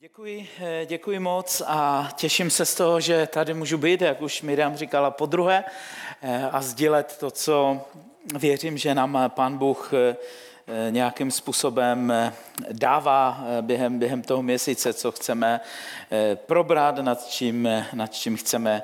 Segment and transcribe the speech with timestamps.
[0.00, 4.42] Děkuji, eh, děkuji moc a těším se z toho, že tady můžu být, jak už
[4.42, 5.64] Miriam říkala po druhé,
[6.22, 7.80] eh, a sdílet to, co
[8.38, 10.16] věřím, že nám Pán Bůh eh,
[10.90, 12.12] nějakým způsobem
[12.72, 15.60] dává během, během toho měsíce, co chceme
[16.34, 18.82] probrat, nad čím, nad čím chceme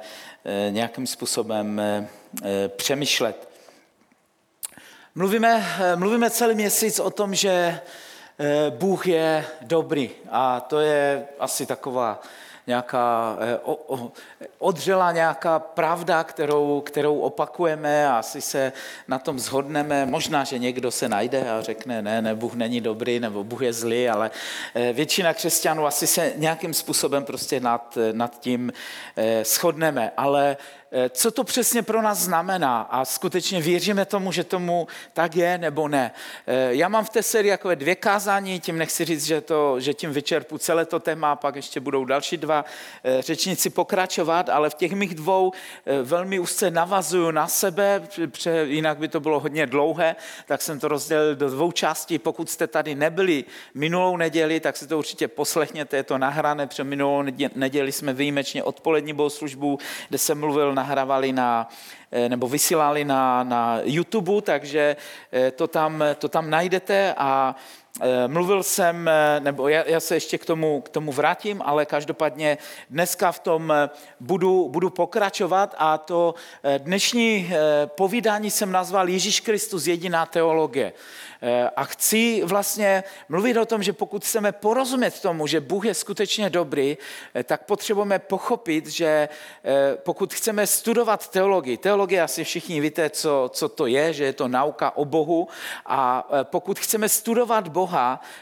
[0.71, 1.83] nějakým způsobem
[2.77, 3.49] přemýšlet.
[5.15, 7.81] Mluvíme, mluvíme celý měsíc o tom, že
[8.71, 12.23] Bůh je dobrý a to je asi taková
[12.67, 13.58] nějaká eh,
[14.58, 18.72] odřela nějaká pravda, kterou, kterou opakujeme a asi se
[19.08, 20.07] na tom zhodneme.
[20.07, 23.72] Možná, že někdo se najde a řekne, ne, ne, Bůh není dobrý, nebo Bůh je
[23.72, 24.31] zlý, ale
[24.75, 28.72] eh, většina křesťanů asi se nějakým způsobem prostě nad, nad tím
[29.44, 30.13] shodneme.
[30.16, 35.36] Ale Eh, co to přesně pro nás znamená a skutečně věříme tomu, že tomu tak
[35.36, 36.12] je nebo ne.
[36.47, 39.94] Eh, já mám v té sérii takové dvě kázání, tím nechci říct, že, to, že
[39.94, 42.64] tím vyčerpu celé to téma, pak ještě budou další dva
[43.05, 45.52] eh, řečníci pokračovat, ale v těch mých dvou
[46.02, 48.02] velmi úzce navazuju na sebe,
[48.64, 50.16] jinak by to bylo hodně dlouhé,
[50.47, 52.19] tak jsem to rozdělil do dvou částí.
[52.19, 56.84] Pokud jste tady nebyli minulou neděli, tak si to určitě poslechněte, je to nahrané, protože
[56.84, 57.22] minulou
[57.54, 61.68] neděli jsme výjimečně odpolední bohoslužbu, kde jsem mluvil na nahrávali na,
[62.12, 64.96] eh, nebo vysílali na, na YouTube, takže
[65.32, 67.56] eh, to tam, to tam najdete a
[68.27, 72.59] Mluvil jsem, nebo já, já se ještě k tomu, k tomu vrátím, ale každopádně
[72.91, 73.73] dneska v tom
[74.20, 76.34] budu, budu pokračovat a to
[76.78, 77.50] dnešní
[77.87, 80.92] povídání jsem nazval Ježíš Kristus jediná teologie.
[81.47, 85.95] Eh, a chci vlastně mluvit o tom, že pokud chceme porozumět tomu, že Bůh je
[85.95, 86.97] skutečně dobrý,
[87.34, 89.28] eh, tak potřebujeme pochopit, že
[89.65, 94.33] eh, pokud chceme studovat teologii, teologie asi všichni víte, co, co to je, že je
[94.33, 95.48] to nauka o Bohu
[95.87, 97.83] a pokud chceme studovat Boha,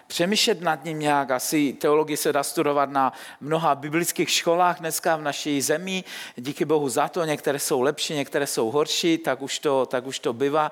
[0.07, 5.23] přemýšlet nad ním nějak, asi teologii se dá studovat na mnoha biblických školách dneska v
[5.23, 6.05] naší zemi,
[6.37, 10.19] díky Bohu za to, některé jsou lepší, některé jsou horší, tak už to, tak už
[10.19, 10.71] to bývá,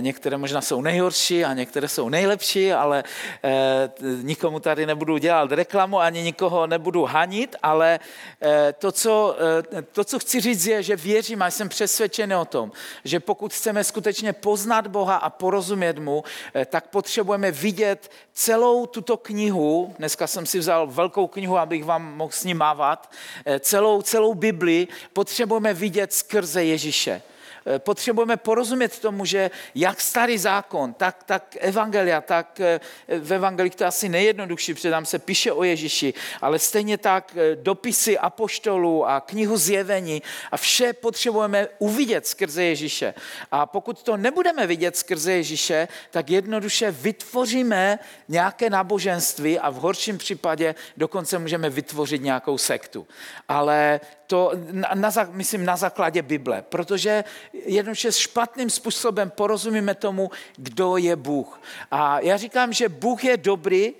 [0.00, 3.04] některé možná jsou nejhorší a některé jsou nejlepší, ale
[3.44, 3.90] eh,
[4.22, 8.00] nikomu tady nebudu dělat reklamu, ani nikoho nebudu hanit, ale
[8.42, 9.36] eh, to co,
[9.72, 12.72] eh, to, co chci říct, je, že věřím a jsem přesvědčený o tom,
[13.04, 16.24] že pokud chceme skutečně poznat Boha a porozumět mu,
[16.66, 17.97] tak potřebujeme vidět
[18.32, 23.12] celou tuto knihu, dneska jsem si vzal velkou knihu, abych vám mohl s ní mávat,
[23.60, 27.22] celou, celou Bibli potřebujeme vidět skrze Ježíše.
[27.68, 32.80] Eh, potřebujeme porozumět tomu, že jak starý zákon, tak, tak evangelia, tak eh,
[33.20, 37.32] v evangelích to je asi nejjednodušší, protože tam se píše o Ježíši, ale stejně tak
[37.36, 43.14] eh, dopisy apoštolů a knihu zjevení a vše potřebujeme uvidět skrze Ježíše.
[43.50, 50.18] A pokud to nebudeme vidět skrze Ježíše, tak jednoduše vytvoříme nějaké náboženství a v horším
[50.18, 53.06] případě dokonce můžeme vytvořit nějakou sektu.
[53.48, 60.96] Ale to, na, na, myslím, na základě Bible, protože jednoduše špatným způsobem porozumíme tomu, kdo
[60.96, 61.60] je Bůh.
[61.90, 63.94] A já říkám, že Bůh je dobrý,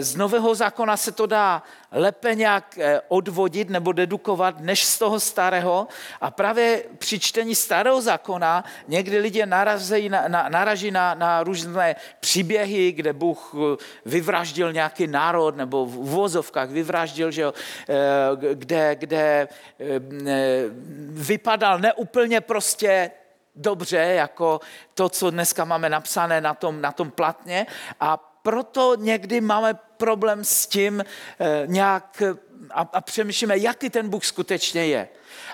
[0.00, 1.62] z Nového zákona se to dá
[1.92, 5.88] lépe nějak eh, odvodit nebo dedukovat než z toho starého.
[6.20, 11.96] A právě při čtení starého zákona někdy lidé narazí na, na, naraží na, na různé
[12.20, 17.52] příběhy, kde Bůh eh, vyvraždil nějaký národ nebo v uvozovkách vyvraždil, že jo,
[18.54, 19.48] kde, kde
[21.10, 23.10] vypadal neúplně prostě
[23.56, 24.60] dobře, jako
[24.94, 27.66] to, co dneska máme napsané na tom, na tom platně.
[28.00, 32.22] A proto někdy máme problém s tím eh, nějak
[32.70, 35.08] a, a přemýšlíme, jaký ten Bůh skutečně je.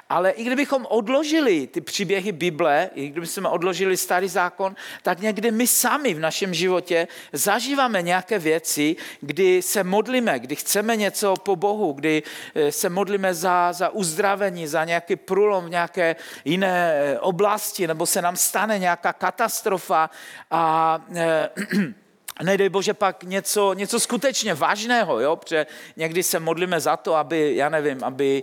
[0.08, 5.66] Ale i kdybychom odložili ty příběhy Bible, i kdybychom odložili starý zákon, tak někdy my
[5.66, 11.92] sami v našem životě zažíváme nějaké věci, kdy se modlíme, kdy chceme něco po Bohu,
[11.92, 12.22] kdy
[12.54, 18.06] eh, se modlíme za, za uzdravení, za nějaký průlom v nějaké jiné eh, oblasti, nebo
[18.06, 20.10] se nám stane nějaká katastrofa
[20.50, 21.48] a eh,
[22.42, 25.36] nedej Bože pak něco, něco skutečně vážného, jo?
[25.36, 28.42] protože někdy se modlíme za to, aby, já nevím, aby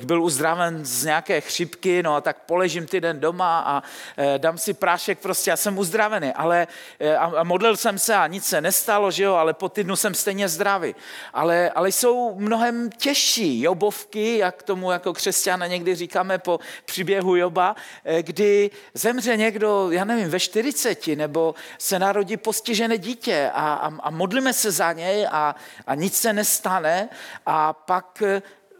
[0.00, 3.82] e, byl uzdraven z nějaké chřipky, no a tak poležím týden doma a
[4.16, 6.66] e, dám si prášek, prostě já jsem uzdravený, ale
[7.00, 9.96] e, a, a modlil jsem se a nic se nestalo, že jo, ale po týdnu
[9.96, 10.94] jsem stejně zdravý.
[11.32, 17.76] Ale, ale jsou mnohem těžší jobovky, jak tomu jako křesťané někdy říkáme po příběhu Joba,
[18.04, 23.74] e, kdy zemře někdo, já nevím, ve 40 nebo se narodí postižený postižené dítě a,
[23.74, 25.54] a, a modlíme se za něj a,
[25.86, 27.08] a nic se nestane.
[27.46, 28.22] A pak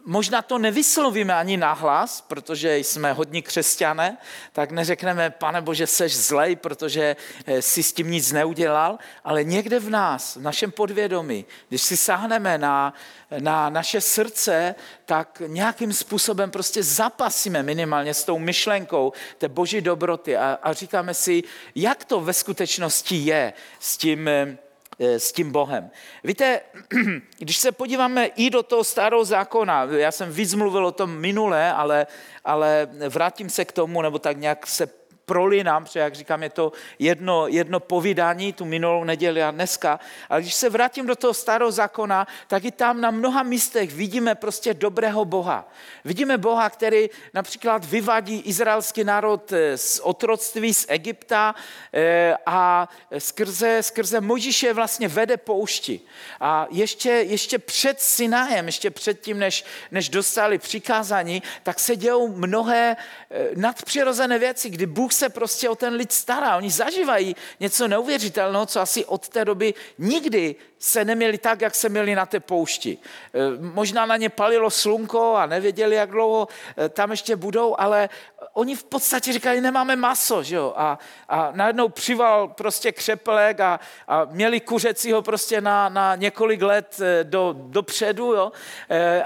[0.04, 4.18] možná to nevyslovíme ani nahlas, protože jsme hodní křesťané,
[4.52, 7.16] tak neřekneme, pane Bože, seš zlej, protože
[7.46, 11.96] eh, si s tím nic neudělal, ale někde v nás, v našem podvědomí, když si
[11.96, 12.94] sáhneme na,
[13.38, 14.74] na naše srdce,
[15.04, 20.36] tak nějakým způsobem prostě zapasíme minimálně s tou myšlenkou té boží dobroty.
[20.36, 21.42] A, a říkáme si,
[21.74, 24.58] jak to ve skutečnosti je s tím, eh,
[25.00, 25.90] s tím Bohem.
[26.24, 26.60] Víte,
[27.38, 31.72] když se podíváme i do toho starého zákona, já jsem víc mluvil o tom minule,
[31.72, 32.06] ale,
[32.44, 34.99] ale vrátím se k tomu, nebo tak nějak se
[35.30, 40.00] prolinám, protože jak říkám, je to jedno, jedno povídání, tu minulou neděli a dneska.
[40.28, 44.34] Ale když se vrátím do toho starého zákona, tak i tam na mnoha místech vidíme
[44.34, 45.70] prostě dobrého Boha.
[46.04, 51.54] Vidíme Boha, který například vyvadí izraelský národ eh, z otroctví z Egypta
[51.94, 52.88] eh, a
[53.18, 56.00] skrze, skrze Mojžíše vlastně vede poušti.
[56.40, 62.28] A ještě, ještě před Sinajem, ještě před tím, než, než dostali přikázání, tak se dějou
[62.34, 62.96] mnohé
[63.30, 66.56] eh, nadpřirozené věci, kdy Bůh se prostě o ten lid stará.
[66.56, 71.88] Oni zažívají něco neuvěřitelného, co asi od té doby nikdy se neměli tak, jak se
[71.88, 72.96] měli na té poušti.
[72.96, 78.08] E, možná na ně palilo slunko a nevěděli, jak dlouho e, tam ještě budou, ale
[78.52, 80.72] oni v podstatě říkali, nemáme maso, že jo?
[80.76, 87.00] A, a najednou přival prostě křepelek a, a měli kuřecího prostě na, na několik let
[87.00, 88.52] e, do, dopředu, jo?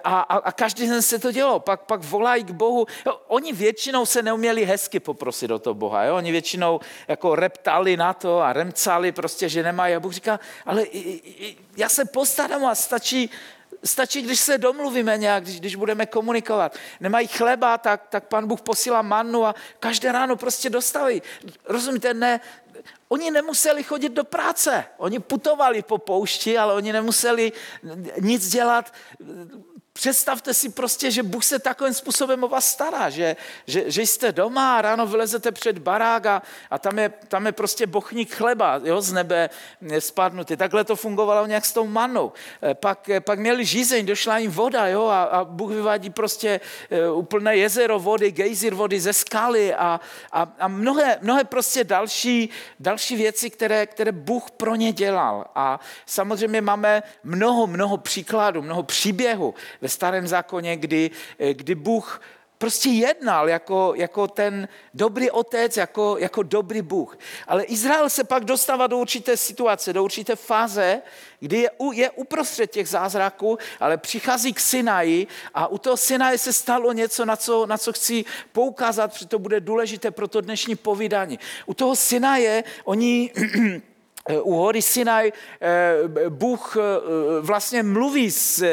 [0.04, 1.60] A, a, a každý den se to dělo.
[1.60, 2.86] Pak, pak volají k Bohu.
[3.06, 6.16] Jo, oni většinou se neuměli hezky poprosit do toho Boha, jo?
[6.16, 9.94] Oni většinou jako reptali na to a remcali prostě, že nemají.
[9.94, 10.84] A Bůh říká, ale
[11.76, 13.30] já se postarám a stačí,
[13.84, 16.76] stačí, když se domluvíme nějak, když, když budeme komunikovat.
[17.00, 21.22] Nemají chleba, tak, tak pan Bůh posílá mannu a každé ráno prostě dostaví.
[21.64, 22.40] Rozumíte, ne,
[23.08, 24.84] oni nemuseli chodit do práce.
[24.96, 27.52] Oni putovali po poušti, ale oni nemuseli
[28.20, 28.92] nic dělat
[29.98, 33.36] Představte si prostě, že Bůh se takovým způsobem o vás stará, že,
[33.66, 37.52] že, že jste doma a ráno vylezete před barák a, a tam, je, tam je
[37.52, 39.50] prostě bochník chleba jo, z nebe
[39.98, 40.56] spadnutý.
[40.56, 42.32] Takhle to fungovalo nějak s tou manou.
[42.62, 46.60] Eh, pak, eh, pak měli žízeň, došla jim voda jo, a, a Bůh vyvádí prostě
[47.10, 50.00] uh, úplné jezero vody, gejzír vody ze skaly a,
[50.32, 52.50] a, a mnohé, mnohé prostě další,
[52.80, 55.44] další věci, které, které Bůh pro ně dělal.
[55.54, 62.20] A samozřejmě máme mnoho, mnoho příkladů, mnoho příběhů ve starém zákoně, kdy, eh, kdy Bůh
[62.58, 67.18] prostě jednal jako, jako ten dobrý otec, jako, jako dobrý Bůh.
[67.48, 71.02] Ale Izrael se pak dostává do určité situace, do určité fáze,
[71.40, 76.52] kdy je, je uprostřed těch zázraků, ale přichází k Sinaji a u toho Sinaje se
[76.52, 80.76] stalo něco, na co, na co chci poukázat, protože to bude důležité pro to dnešní
[80.76, 81.38] povídání.
[81.66, 83.32] U toho Sinaje oni
[84.42, 86.80] u hory Sinaj eh, Bůh eh,
[87.40, 88.64] vlastně mluví s,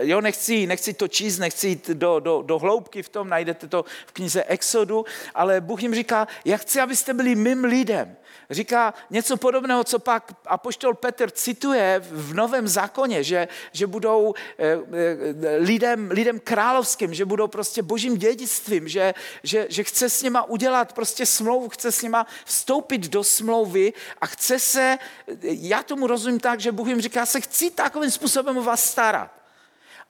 [0.00, 3.84] jo, nechci, nechci to číst, nechci jít do, do, do hloubky v tom, najdete to
[4.06, 5.04] v knize Exodu,
[5.34, 8.16] ale Bůh jim říká, já chci, abyste byli mým lidem
[8.50, 14.78] říká něco podobného, co pak apoštol Petr cituje v Novém zákoně, že, že budou eh,
[14.92, 20.42] eh, lidem, lidem královským, že budou prostě božím dědictvím, že, že, že chce s nima
[20.42, 24.98] udělat prostě smlouvu, chce s nima vstoupit do smlouvy a chce se,
[25.42, 29.39] já tomu rozumím tak, že Bůh jim říká, se chci takovým způsobem o vás starat.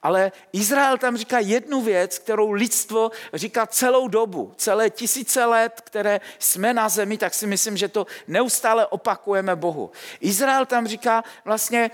[0.03, 6.21] Ale Izrael tam říká jednu věc, kterou lidstvo říká celou dobu, celé tisíce let, které
[6.39, 9.91] jsme na zemi, tak si myslím, že to neustále opakujeme Bohu.
[10.19, 11.91] Izrael tam říká vlastně,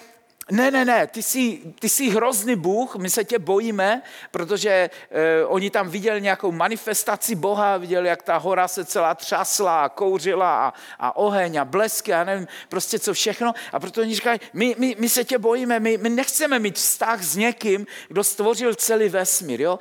[0.51, 4.01] ne, ne, ne, ty jsi, ty jsi hrozný Bůh, my se tě bojíme,
[4.31, 4.69] protože
[5.11, 9.89] eh, oni tam viděli nějakou manifestaci Boha, viděli, jak ta hora se celá třasla a
[9.89, 13.53] kouřila a, a oheň a blesky a nevím, prostě co všechno.
[13.71, 17.23] A proto oni říkají, my, my, my se tě bojíme, my, my nechceme mít vztah
[17.23, 19.61] s někým, kdo stvořil celý vesmír.
[19.61, 19.79] Jo?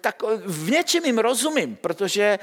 [0.00, 2.38] Tak v něčem jim rozumím, protože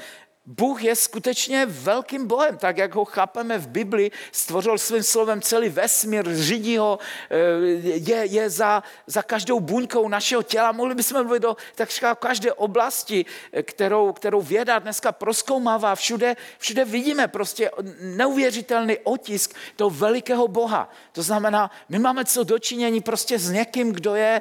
[0.46, 5.68] Bůh je skutečně velkým Bohem, tak jak ho chápeme v Bibli, stvořil svým slovem celý
[5.68, 6.98] vesmír, řídí ho,
[7.30, 7.36] eh,
[7.80, 10.72] je, je za, za každou buňkou našeho těla.
[10.72, 15.94] Mohli bychom mluvit do takřka každé oblasti, eh, kterou, kterou věda dneska proskoumává.
[15.94, 17.70] Všude, všude vidíme prostě
[18.00, 20.90] neuvěřitelný otisk toho velikého Boha.
[21.12, 24.40] To znamená, my máme co dočinění prostě s někým, kdo je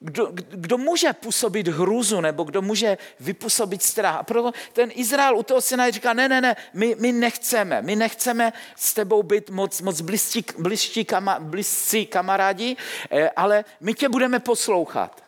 [0.00, 4.16] kdo, kdo může působit hrůzu nebo kdo může vypůsobit strach.
[4.16, 7.96] A proto ten Izrael u toho syna říká, ne, ne, ne, my, my nechceme, my
[7.96, 12.76] nechceme s tebou být moc, moc blízcí, blízcí, kama, blízcí kamarádi,
[13.10, 15.22] eh, ale my tě budeme poslouchat.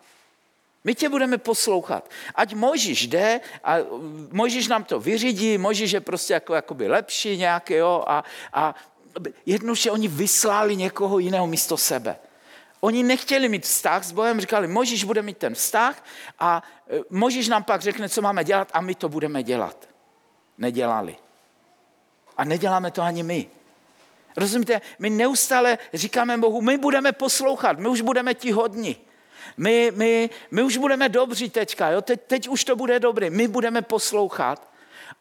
[0.85, 2.11] My tě budeme poslouchat.
[2.35, 3.77] Ať Mojžíš jde a
[4.33, 8.75] Mojžíš nám to vyřídí, Mojžíš je prostě jako, jakoby lepší nějaký, jo, a, a
[9.47, 12.17] jednoduše oni vyslali někoho jiného místo sebe.
[12.81, 16.05] Oni nechtěli mít vztah s Bohem, říkali, Možíš bude mít ten vztah
[16.39, 19.89] a e, Možíš nám pak řekne, co máme dělat a my to budeme dělat.
[20.59, 21.17] Nedělali.
[22.37, 23.51] A neděláme to ani my.
[24.37, 24.81] Rozumíte?
[24.99, 28.97] My neustále říkáme Bohu, my budeme poslouchat, my už budeme ti hodní.
[29.57, 32.03] My, my, my už budeme dobří teďka, jo?
[32.03, 34.69] Teď, teď už to bude dobrý, my budeme poslouchat,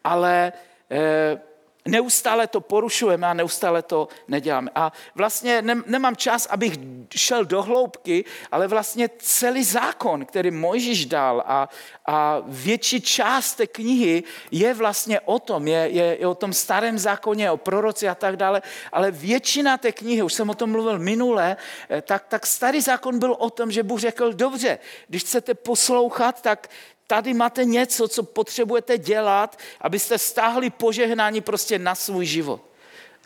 [0.04, 0.52] ale
[0.90, 1.40] eh,
[1.88, 4.70] Neustále to porušujeme a neustále to neděláme.
[4.74, 6.72] A vlastně nemám čas, abych
[7.16, 11.68] šel do hloubky, ale vlastně celý zákon, který Mojžíš dal a,
[12.06, 16.98] a větší část té knihy je vlastně o tom, je, je, je o tom starém
[16.98, 20.98] zákoně, o proroci a tak dále, ale většina té knihy, už jsem o tom mluvil
[20.98, 21.56] minule,
[21.90, 26.42] eh, tak, tak starý zákon byl o tom, že Bůh řekl, dobře, když chcete poslouchat,
[26.42, 26.68] tak,
[27.10, 32.62] tady máte něco, co potřebujete dělat, abyste stáhli požehnání prostě na svůj život.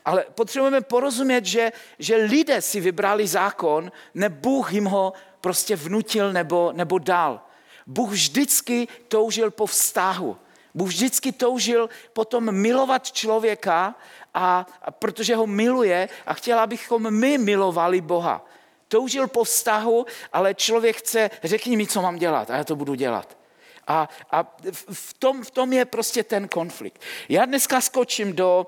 [0.04, 6.32] Ale potřebujeme porozumět, že, že lidé si vybrali zákon, ne Bůh jim ho prostě vnutil
[6.32, 7.40] nebo, nebo dal.
[7.86, 10.36] Bůh vždycky toužil po vztahu.
[10.74, 13.94] Bůh vždycky toužil potom milovat člověka,
[14.34, 18.46] a, a protože ho miluje a chtěl, abychom my milovali Boha.
[18.88, 22.94] Toužil po vztahu, ale člověk chce, řekni mi, co mám dělat a já to budu
[22.94, 23.43] dělat.
[23.86, 24.56] A, a
[24.92, 27.02] v, tom, v tom je prostě ten konflikt.
[27.28, 28.66] Já dneska skočím do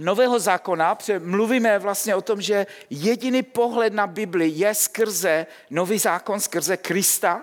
[0.00, 5.98] Nového zákona, protože mluvíme vlastně o tom, že jediný pohled na Bibli je skrze Nový
[5.98, 7.42] zákon, skrze Krista.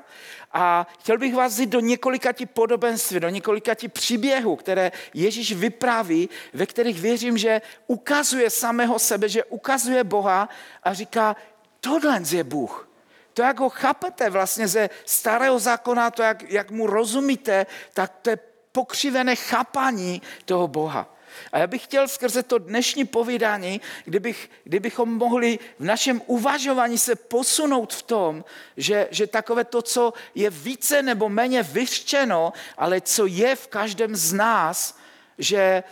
[0.51, 5.53] A chtěl bych vás vzít do několika ti podobenství, do několika ti příběhů, které Ježíš
[5.53, 10.49] vypráví, ve kterých věřím, že ukazuje samého sebe, že ukazuje Boha
[10.83, 11.35] a říká,
[11.79, 12.88] tohle je Bůh
[13.33, 18.29] to, jak ho chápete vlastně ze starého zákona, to, jak, jak mu rozumíte, tak to
[18.29, 18.39] je
[18.71, 21.15] pokřivené chápání toho Boha.
[21.51, 27.15] A já bych chtěl skrze to dnešní povídání, kdybych, kdybychom mohli v našem uvažování se
[27.15, 28.45] posunout v tom,
[28.77, 34.15] že, že takové to, co je více nebo méně vyřčeno, ale co je v každém
[34.15, 34.97] z nás,
[35.37, 35.83] že,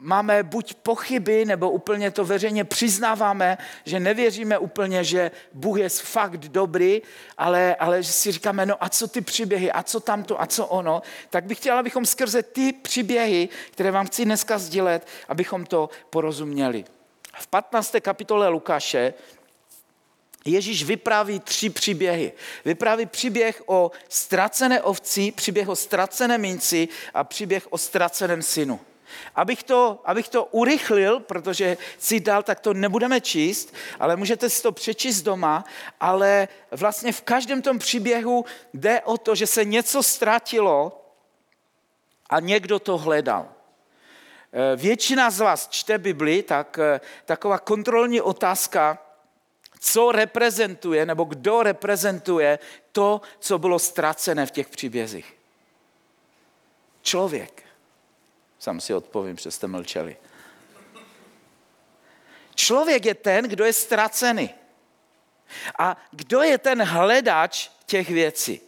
[0.00, 6.40] máme buď pochyby, nebo úplně to veřejně přiznáváme, že nevěříme úplně, že Bůh je fakt
[6.40, 7.02] dobrý,
[7.38, 10.66] ale, ale že si říkáme, no a co ty příběhy, a co tamto, a co
[10.66, 15.90] ono, tak bych chtěla, abychom skrze ty příběhy, které vám chci dneska sdílet, abychom to
[16.10, 16.84] porozuměli.
[17.38, 17.94] V 15.
[18.00, 19.14] kapitole Lukáše
[20.44, 22.32] Ježíš vypráví tři příběhy.
[22.64, 28.80] Vypráví příběh o ztracené ovci, příběh o ztracené minci a příběh o ztraceném synu.
[29.34, 34.62] Abych to, abych to urychlil, protože si dal, tak to nebudeme číst, ale můžete si
[34.62, 35.64] to přečíst doma,
[36.00, 41.04] ale vlastně v každém tom příběhu jde o to, že se něco ztratilo
[42.30, 43.48] a někdo to hledal.
[44.52, 48.98] Eh, většina z vás čte Bibli, tak eh, taková kontrolní otázka,
[49.80, 52.58] co reprezentuje nebo kdo reprezentuje
[52.92, 55.36] to, co bylo ztracené v těch příbězích.
[57.02, 57.67] Člověk.
[58.58, 60.16] Sam si odpovím, že jste mlčeli.
[62.54, 64.50] Člověk je ten, kdo je ztracený.
[65.78, 68.67] A kdo je ten hledač těch věcí?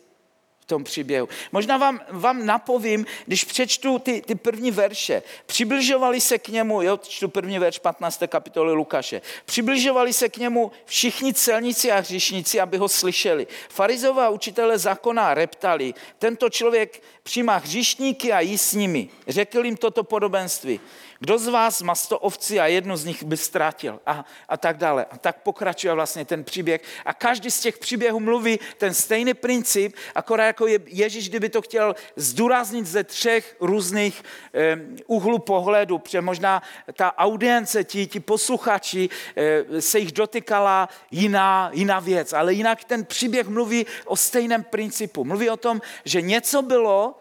[0.70, 1.28] Tom příběhu.
[1.52, 5.22] Možná vám, vám napovím, když přečtu ty, ty první verše.
[5.46, 8.22] Přibližovali se k němu, jo, čtu první verš 15.
[8.26, 9.22] kapitoly Lukáše.
[9.44, 13.46] Přibližovali se k němu všichni celníci a hříšníci, aby ho slyšeli.
[13.68, 19.08] Farizové a učitelé zákona reptali, tento člověk přijímá hříšníky a jí s nimi.
[19.28, 20.80] Řekl jim toto podobenství.
[21.22, 24.00] Kdo z vás má sto ovcí a jednu z nich by ztratil?
[24.06, 25.06] A, a tak dále.
[25.10, 26.80] A tak pokračuje vlastně ten příběh.
[27.04, 31.62] A každý z těch příběhů mluví ten stejný princip, akorát jako je Ježíš, kdyby to
[31.62, 34.22] chtěl zdůraznit ze třech různých
[34.54, 36.62] eh, úhlů pohledu, protože možná
[36.92, 42.32] ta audience, ti, ti posluchači, eh, se jich dotykala jiná, jiná věc.
[42.32, 45.24] Ale jinak ten příběh mluví o stejném principu.
[45.24, 47.20] Mluví o tom, že něco bylo,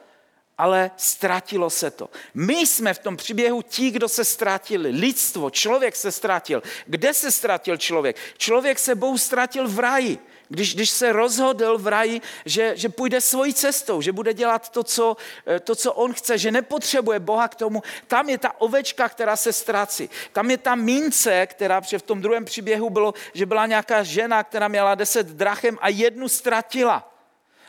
[0.60, 2.10] ale ztratilo se to.
[2.34, 4.89] My jsme v tom příběhu ti, kdo se ztratili.
[4.89, 6.63] Lidstvo, člověk se ztratil.
[6.86, 8.18] Kde se ztratil člověk?
[8.38, 10.18] Člověk se Bohu ztratil v ráji.
[10.50, 14.84] Když, když se rozhodl v ráji, že, že půjde svojí cestou, že bude dělat to
[14.84, 19.10] co, eh, to, co on chce, že nepotřebuje Boha k tomu, tam je ta ovečka,
[19.10, 20.10] která se ztrácí.
[20.34, 24.68] Tam je ta mince, která v tom druhém příběhu bylo, že byla nějaká žena, která
[24.68, 27.19] měla deset drachem a jednu ztratila.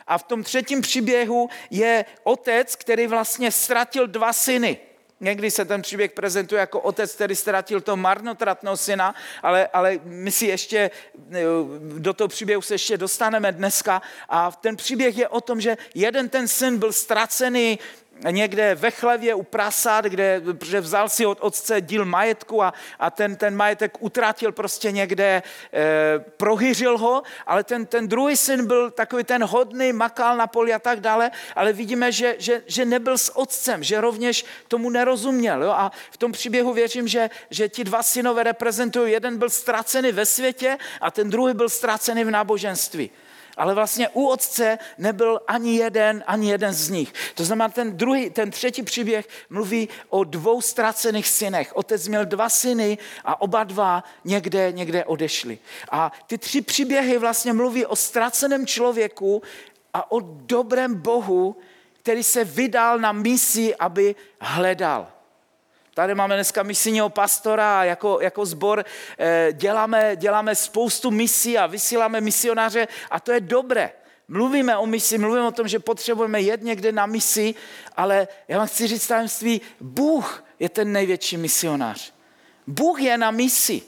[0.07, 4.77] A v tom třetím příběhu je otec, který vlastně ztratil dva syny.
[5.23, 10.31] Někdy se ten příběh prezentuje jako otec, který ztratil to marnotratného syna, ale, ale my
[10.31, 10.91] si ještě
[11.99, 14.01] do toho příběhu se ještě dostaneme dneska.
[14.29, 17.79] A ten příběh je o tom, že jeden ten syn byl ztracený
[18.29, 23.09] někde ve chlevě u prasát, kde, protože vzal si od otce díl majetku a, a
[23.09, 28.91] ten, ten majetek utratil prostě někde, e, prohyřil ho, ale ten, ten druhý syn byl
[28.91, 33.17] takový ten hodný, makal na poli a tak dále, ale vidíme, že, že, že nebyl
[33.17, 35.63] s otcem, že rovněž tomu nerozuměl.
[35.63, 35.69] Jo?
[35.69, 40.25] A v tom příběhu věřím, že, že ti dva synové reprezentují, jeden byl ztracený ve
[40.25, 43.11] světě a ten druhý byl ztracený v náboženství
[43.61, 47.13] ale vlastně u otce nebyl ani jeden, ani jeden z nich.
[47.35, 51.75] To znamená, ten druhý, ten třetí příběh mluví o dvou ztracených synech.
[51.75, 55.59] Otec měl dva syny a oba dva někde, někde odešli.
[55.91, 59.41] A ty tři příběhy vlastně mluví o ztraceném člověku
[59.93, 61.55] a o dobrém Bohu,
[62.01, 65.07] který se vydal na misi, aby hledal.
[65.93, 68.85] Tady máme dneska misijního pastora jako, jako zbor
[69.19, 73.91] eh, děláme, děláme spoustu misí a vysíláme misionáře a to je dobré.
[74.27, 77.55] Mluvíme o misi, mluvíme o tom, že potřebujeme jet někde na misi,
[77.97, 82.13] ale já vám chci říct tajemství, Bůh je ten největší misionář.
[82.67, 83.81] Bůh je na misi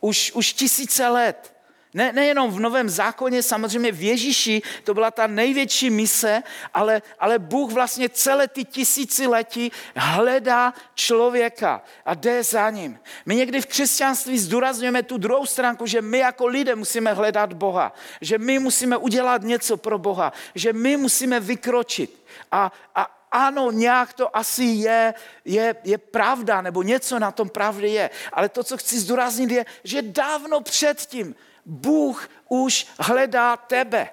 [0.00, 1.55] už, už tisíce let.
[1.96, 6.42] Ne, nejenom v Novém zákoně, samozřejmě v Ježíši to byla ta největší mise,
[6.74, 12.98] ale, ale Bůh vlastně celé ty tisíciletí hledá člověka a jde za ním.
[13.26, 17.92] My někdy v křesťanství zdůrazňujeme tu druhou stránku, že my jako lidé musíme hledat Boha,
[18.20, 22.24] že my musíme udělat něco pro Boha, že my musíme vykročit.
[22.52, 27.90] A, a ano, nějak to asi je, je, je pravda, nebo něco na tom pravdy
[27.90, 28.10] je.
[28.32, 31.34] Ale to, co chci zdůraznit, je, že dávno předtím
[31.66, 34.10] Bůh už hledá tebe.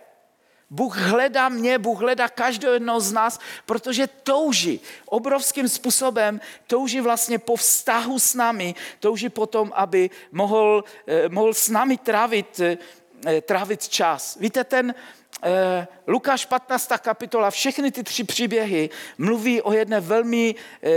[0.70, 7.40] Bůh hledá mě, Bůh hledá každého jednoho z nás, protože touží obrovským způsobem, touží vlastně
[7.40, 13.88] po vztahu s námi, touží potom, aby mohl, eh, mohl s námi trávit, eh, trávit
[13.88, 14.38] čas.
[14.40, 14.96] Víte, ten
[15.44, 16.98] eh, Lukáš 15.
[16.98, 20.56] kapitola, všechny ty tři příběhy mluví o jedné velmi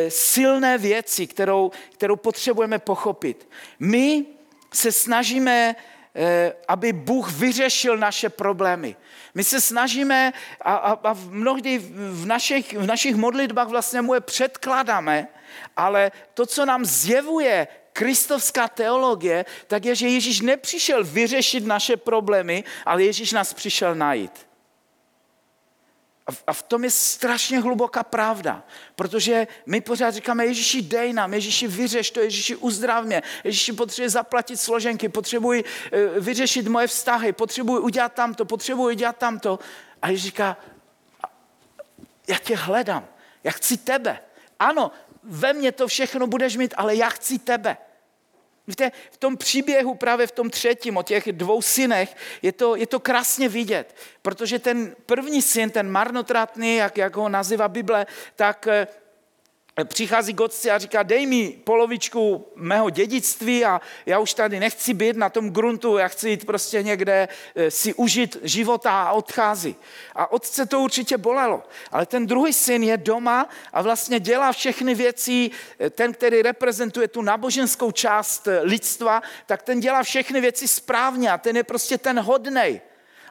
[0.08, 3.48] silné věci, kterou, kterou potřebujeme pochopit.
[3.78, 4.26] My
[4.72, 5.76] se snažíme
[6.68, 8.96] aby Bůh vyřešil naše problémy.
[9.34, 14.20] My se snažíme a, a, a mnohdy v našich, v našich modlitbách vlastně mu je
[14.20, 15.28] předkládáme,
[15.76, 22.64] ale to, co nám zjevuje kristovská teologie, tak je, že Ježíš nepřišel vyřešit naše problémy,
[22.84, 24.45] ale Ježíš nás přišel najít.
[26.46, 31.66] A v tom je strašně hluboká pravda, protože my pořád říkáme, Ježíši dej nám, Ježíši
[31.66, 37.80] vyřeš to, Ježíši uzdrav mě, Ježíši potřebuje zaplatit složenky, potřebuji eh, vyřešit moje vztahy, potřebuji
[37.80, 39.58] udělat tamto, potřebuji udělat tamto.
[40.02, 40.56] A Ježíš říká,
[42.28, 43.08] já tě hledám,
[43.44, 44.20] já chci tebe.
[44.58, 44.90] Ano,
[45.22, 47.76] ve mně to všechno budeš mít, ale já chci tebe.
[48.66, 52.86] Víte, v tom příběhu, právě v tom třetím, o těch dvou synech, je to, je
[52.86, 58.66] to krásně vidět, protože ten první syn, ten marnotratný, jak, jak ho nazývá Bible, tak
[58.66, 58.86] eh,
[59.84, 64.94] přichází k otci a říká, dej mi polovičku mého dědictví a já už tady nechci
[64.94, 69.76] být na tom gruntu, já chci jít prostě někde eh, si užít života a odchází.
[70.14, 71.62] A otce to určitě bolelo.
[71.92, 77.08] Ale ten druhý syn je doma a vlastně dělá všechny věci, eh, ten, který reprezentuje
[77.08, 81.98] tu náboženskou část eh, lidstva, tak ten dělá všechny věci správně a ten je prostě
[81.98, 82.80] ten hodnej.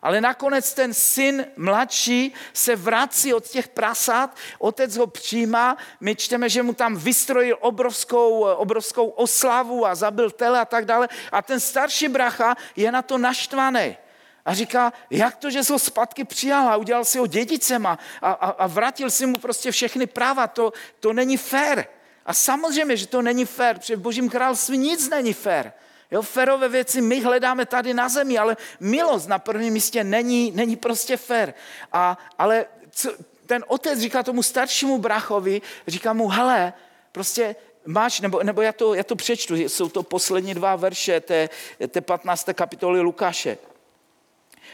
[0.05, 6.49] Ale nakonec ten syn mladší se vrací od těch prasát, otec ho přijímá, my čteme,
[6.49, 11.09] že mu tam vystrojil obrovskou, obrovskou oslavu a zabil tele a tak dále.
[11.31, 13.97] A ten starší bracha je na to naštvaný.
[14.45, 17.97] A říká, jak to, že jsi ho zpátky přijal a udělal si ho dědicem a,
[18.21, 20.47] a, a vrátil si mu prostě všechny práva.
[20.47, 21.85] To, to není fér.
[22.25, 25.73] A samozřejmě, že to není fér, protože v božím království nic není fér.
[26.11, 30.75] Jo, ferové věci my hledáme tady na zemi, ale milost na prvním místě není, není
[30.75, 31.53] prostě fér.
[31.91, 33.13] A, ale co,
[33.45, 36.73] ten otec říká tomu staršímu brachovi, říká mu, hele,
[37.11, 41.49] prostě máš, nebo, nebo já, to, já to přečtu, jsou to poslední dva verše té,
[41.87, 42.49] té 15.
[42.53, 43.57] kapitoly Lukáše.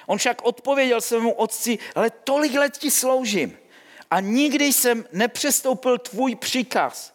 [0.05, 3.57] On však odpověděl svému otci, ale tolik let ti sloužím
[4.11, 7.13] a nikdy jsem nepřestoupil tvůj příkaz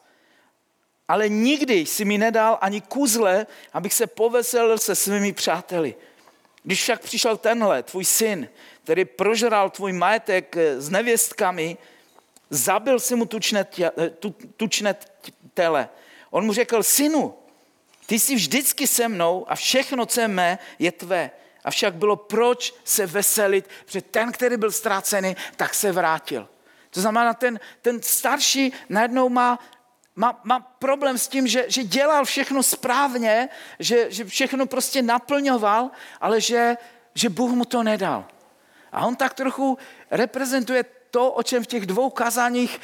[1.08, 5.94] ale nikdy si mi nedal ani kuzle, abych se poveselil se svými přáteli.
[6.62, 8.48] Když však přišel tenhle, tvůj syn,
[8.84, 11.76] který prožral tvůj majetek eh, s nevěstkami,
[12.50, 14.96] zabil si mu tučné, tě, eh, tu, tučné
[15.54, 15.88] tele.
[16.30, 17.34] On mu řekl, synu,
[18.06, 21.30] ty jsi vždycky se mnou a všechno, co je mé, je tvé.
[21.64, 26.48] Avšak bylo proč se veselit, protože ten, který byl ztracený, tak se vrátil.
[26.90, 29.58] To znamená, ten, ten starší najednou má
[30.16, 33.48] má, má problém s tím, že, že dělal všechno správně,
[33.78, 36.76] že, že všechno prostě naplňoval, ale že,
[37.14, 38.24] že Bůh mu to nedal.
[38.92, 39.78] A on tak trochu
[40.10, 42.80] reprezentuje to, o čem v těch dvou kazáních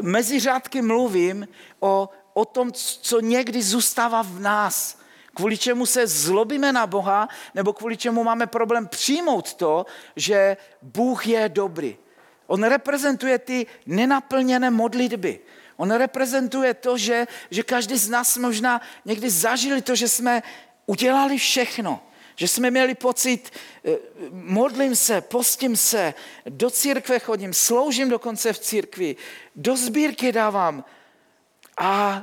[0.00, 1.48] mezi řádky mluvím
[1.80, 4.98] o, o tom, co někdy zůstává v nás.
[5.34, 11.26] Kvůli čemu se zlobíme na Boha, nebo kvůli čemu máme problém přijmout to, že Bůh
[11.26, 11.96] je dobrý.
[12.46, 15.40] On reprezentuje ty nenaplněné modlitby.
[15.82, 20.42] On reprezentuje to, že, že každý z nás možná někdy zažili to, že jsme
[20.86, 22.00] udělali všechno.
[22.36, 23.50] Že jsme měli pocit,
[23.84, 23.98] eh,
[24.30, 26.14] modlím se, postím se,
[26.46, 29.16] do církve chodím, sloužím dokonce v církvi,
[29.56, 30.84] do sbírky dávám.
[31.76, 32.22] A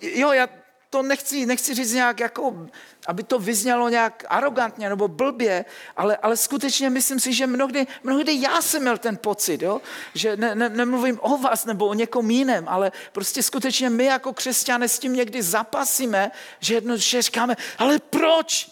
[0.00, 0.48] jo, já
[0.90, 2.68] to nechci, nechci říct nějak, jako,
[3.06, 5.64] aby to vyznělo nějak arrogantně nebo blbě,
[5.96, 9.80] ale, ale skutečně myslím si, že mnohdy, mnohdy já jsem měl ten pocit, jo?
[10.14, 14.32] že ne, ne, nemluvím o vás nebo o někom jiném, ale prostě skutečně my jako
[14.32, 18.70] křesťané s tím někdy zapasíme, že jednoduše říkáme, ale proč?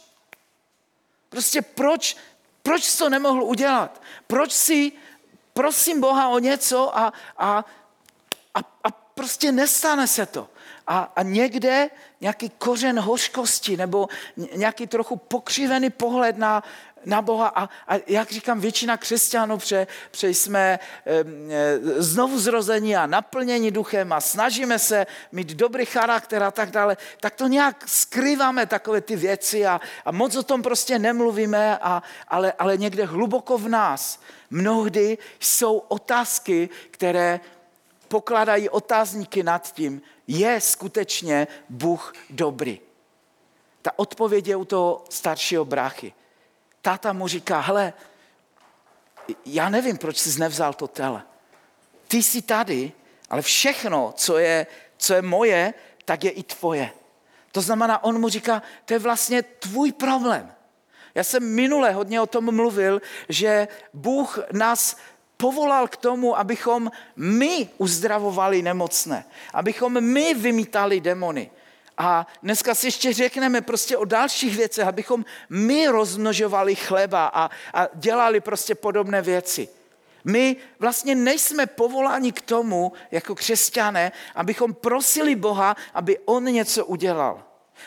[1.29, 2.16] Prostě proč,
[2.62, 4.03] proč to nemohl udělat?
[4.27, 4.92] Proč si
[5.53, 7.64] prosím Boha o něco a, a,
[8.55, 10.48] a, a prostě nestane se to?
[10.87, 14.09] A, a někde nějaký kořen hořkosti nebo
[14.57, 16.62] nějaký trochu pokřivený pohled na,
[17.07, 17.49] na Boha.
[17.49, 24.12] A, a jak říkám, většina křesťanů, pře, pře jsme e, znovu zrození a naplnění duchem
[24.12, 29.16] a snažíme se mít dobrý charakter a tak dále, tak to nějak skrýváme takové ty
[29.16, 34.20] věci a, a moc o tom prostě nemluvíme, a, ale, ale někde hluboko v nás
[34.51, 37.40] mnohdy jsou otázky, které
[38.09, 42.81] pokládají otázníky nad tím, je skutečně Bůh dobrý.
[43.83, 46.14] Ta odpověď je u toho staršího bráchy.
[46.83, 47.93] Táta mu říká, hele,
[49.47, 51.23] já nevím, proč jsi nevzal to tele.
[52.09, 52.93] Ty jsi tady,
[53.31, 56.90] ale všechno, co je, co je moje, tak je i tvoje.
[57.53, 60.53] To znamená, on mu říká, to je vlastně tvůj problém.
[61.14, 64.97] Já jsem minule hodně o tom mluvil, že Bůh nás
[65.37, 71.51] povolal k tomu, abychom my uzdravovali nemocné, abychom my vymítali demony.
[71.99, 77.88] A dneska si ještě řekneme prostě o dalších věcech, abychom my rozmnožovali chleba a, a
[77.94, 79.68] dělali prostě podobné věci.
[80.25, 87.42] My vlastně nejsme povoláni k tomu, jako křesťané, abychom prosili Boha, aby On něco udělal.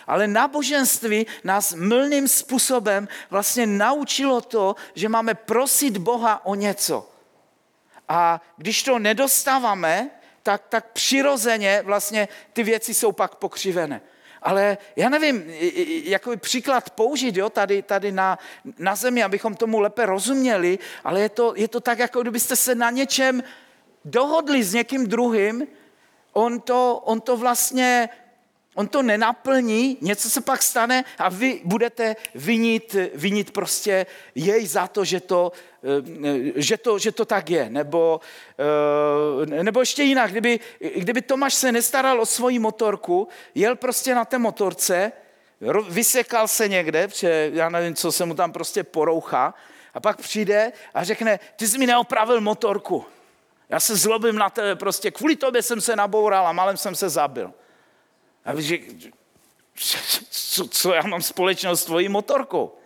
[0.07, 7.09] Ale náboženství nás mylným způsobem vlastně naučilo to, že máme prosit Boha o něco.
[8.09, 10.09] A když to nedostáváme,
[10.43, 14.01] tak, tak přirozeně vlastně ty věci jsou pak pokřivené.
[14.41, 15.43] Ale já nevím,
[16.03, 18.39] jaký příklad použít jo, tady, tady na,
[18.79, 22.75] na zemi, abychom tomu lépe rozuměli, ale je to, je to tak, jako kdybyste se
[22.75, 23.43] na něčem
[24.05, 25.67] dohodli s někým druhým,
[26.33, 28.09] on to, on to vlastně
[28.77, 34.87] On to nenaplní, něco se pak stane a vy budete vinit, vinit prostě jej za
[34.87, 35.51] to, že to,
[35.83, 37.69] eh, že to, že to tak je.
[37.69, 38.21] Nebo,
[39.49, 40.59] eh, nebo ještě jinak, kdyby,
[40.95, 45.11] kdyby Tomáš se nestaral o svoji motorku, jel prostě na té motorce,
[45.89, 49.53] vysekal se někde, protože já nevím, co se mu tam prostě porouchá,
[49.93, 53.05] a pak přijde a řekne, ty jsi mi neopravil motorku.
[53.69, 57.09] Já se zlobím na tebe, prostě kvůli tobě jsem se naboural a malem jsem se
[57.09, 57.53] zabil.
[58.47, 58.77] A že,
[60.29, 62.77] co, co já mám společnost s tvojí motorkou?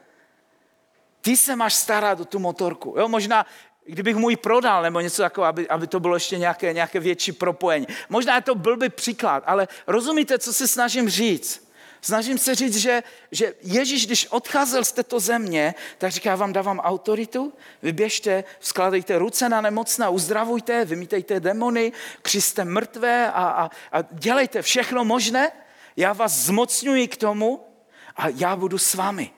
[1.22, 2.96] Ty se máš starat o tu motorku.
[2.98, 3.46] Jo, možná,
[3.86, 7.32] kdybych mu ji prodal nebo něco takového, aby, aby to bylo ještě nějaké, nějaké větší
[7.32, 7.88] propojení.
[8.10, 11.71] Možná je to blbý příklad, ale rozumíte, co se snažím říct?
[12.02, 16.54] Snažím se říct, že, že Ježíš, když odcházel z této země, tak říká, já vám
[16.54, 24.02] dávám autoritu, vyběžte, skladejte ruce na nemocná, uzdravujte, vymítejte demony, křiste mrtvé a, a, a
[24.12, 25.52] dělejte všechno možné.
[25.98, 27.68] Já vás zmocňuji k tomu
[28.16, 29.32] a já budu s vámi.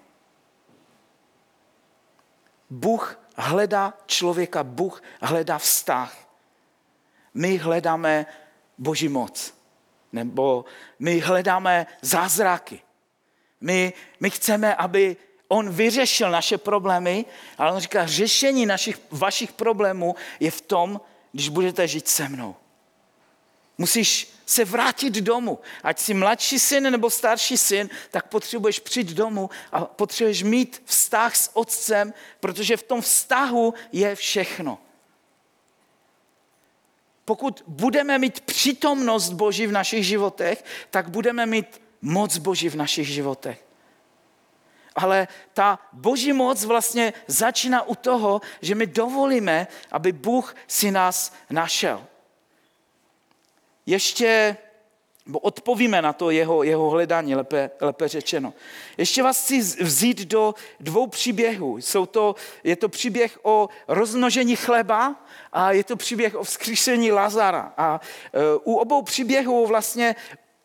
[2.70, 6.18] Bůh hledá člověka, Bůh hledá vztah.
[7.34, 8.26] My hledáme
[8.78, 9.63] Boží moc
[10.14, 10.66] nebo
[11.00, 12.82] my hledáme zázraky.
[13.62, 17.26] My, my chceme, aby on vyřešil naše problémy,
[17.58, 22.56] ale on říká, řešení našich, vašich problémů je v tom, když budete žít se mnou.
[23.78, 25.60] Musíš se vrátit domů.
[25.84, 31.36] Ať jsi mladší syn nebo starší syn, tak potřebuješ přijít domů a potřebuješ mít vztah
[31.36, 34.80] s otcem, protože v tom vztahu je všechno.
[37.26, 43.08] Pokud budeme mít přítomnost Boží v našich životech, tak budeme mít moc Boží v našich
[43.08, 43.66] životech.
[44.96, 51.34] Ale ta boží moc vlastně začíná u toho, že my dovolíme, aby Bůh si nás
[51.50, 52.06] našel.
[53.86, 54.58] Ještě
[55.26, 58.54] Bo odpovíme na to jeho, jeho hledání, lépe, lépe řečeno.
[58.98, 61.78] Ještě vás chci vzít do dvou příběhů.
[61.78, 65.16] Jsou to, je to příběh o rozmnožení chleba
[65.52, 67.74] a je to příběh o vzkříšení Lazara.
[67.78, 68.02] A
[68.64, 70.16] uh, u obou příběhů vlastně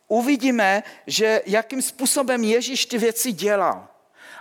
[0.08, 3.88] uvidíme, že jakým způsobem Ježíš ty věci dělal.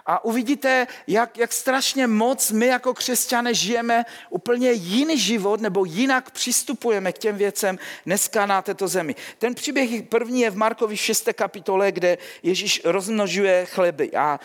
[0.08, 6.32] A uvidíte, jak, jak strašně moc my jako křesťané žijeme úplně jiný život nebo jinak
[6.32, 9.16] přistupujeme k těm věcem dneska na této zemi.
[9.38, 11.30] Ten příběh první je v Markovi 6.
[11.34, 14.12] kapitole, kde Ježíš rozmnožuje chleby.
[14.12, 14.40] A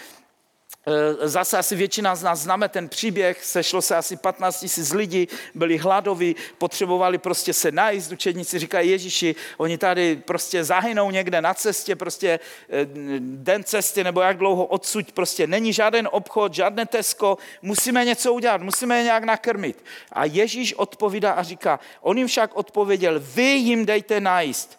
[1.20, 5.78] zase asi většina z nás známe ten příběh, sešlo se asi 15 tisíc lidí, byli
[5.78, 11.96] hladoví, potřebovali prostě se najíst, učedníci říkají Ježíši, oni tady prostě zahynou někde na cestě,
[11.96, 12.40] prostě
[12.70, 12.86] eh,
[13.20, 18.62] den cesty nebo jak dlouho odsud, prostě není žádný obchod, žádné Tesco, musíme něco udělat,
[18.62, 19.84] musíme je nějak nakrmit.
[20.12, 24.78] A Ježíš odpovídá a říká, on jim však odpověděl, vy jim dejte najíst.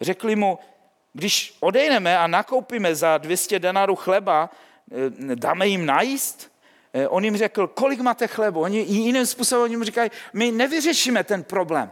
[0.00, 0.58] Řekli mu,
[1.12, 4.69] když odejdeme a nakoupíme za 200 denarů chleba, Eh,
[5.34, 6.50] dáme jim najíst?
[6.92, 8.60] Eh, on jim řekl, kolik máte chlebu?
[8.60, 11.90] Oni jiným způsobem jim říkají, my nevyřešíme ten problém.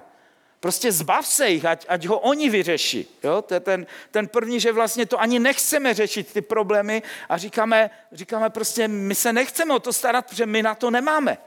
[0.61, 3.18] Prostě zbav se jich, ať, ať ho oni vyřeší.
[3.22, 3.42] Jo?
[3.42, 7.90] To je ten, ten první, že vlastně to ani nechceme řešit, ty problémy a říkáme,
[8.12, 11.38] říkáme prostě, my se nechceme o to starat, protože my na to nemáme.